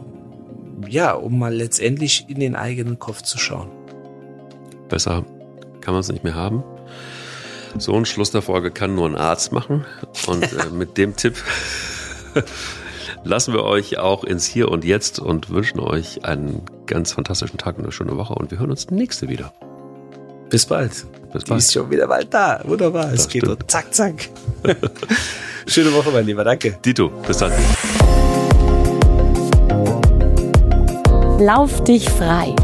[0.88, 3.70] ja, um mal letztendlich in den eigenen Kopf zu schauen.
[4.90, 5.26] Besser
[5.82, 6.64] kann man es nicht mehr haben.
[7.78, 9.86] So ein Schluss der Folge kann nur ein Arzt machen.
[10.28, 11.36] Und äh, mit dem Tipp
[13.24, 17.78] lassen wir euch auch ins Hier und Jetzt und wünschen euch einen ganz fantastischen Tag
[17.78, 18.36] und eine schöne Woche.
[18.36, 19.54] Und wir hören uns nächste wieder.
[20.50, 21.06] Bis bald.
[21.32, 21.50] Bis bald.
[21.50, 22.62] Die ist schon wieder bald da.
[22.64, 23.06] Wunderbar.
[23.06, 24.30] Das es geht so zack, zack.
[25.68, 26.44] Schöne Woche, mein Lieber.
[26.44, 26.78] Danke.
[26.84, 27.52] Dito, bis dann.
[31.40, 32.56] Lauf dich frei.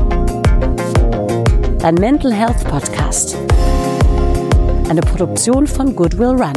[1.80, 3.38] Dein Mental Health Podcast.
[4.90, 6.54] Eine Produktion von Goodwill Run.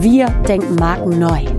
[0.00, 1.57] Wir denken Marken neu.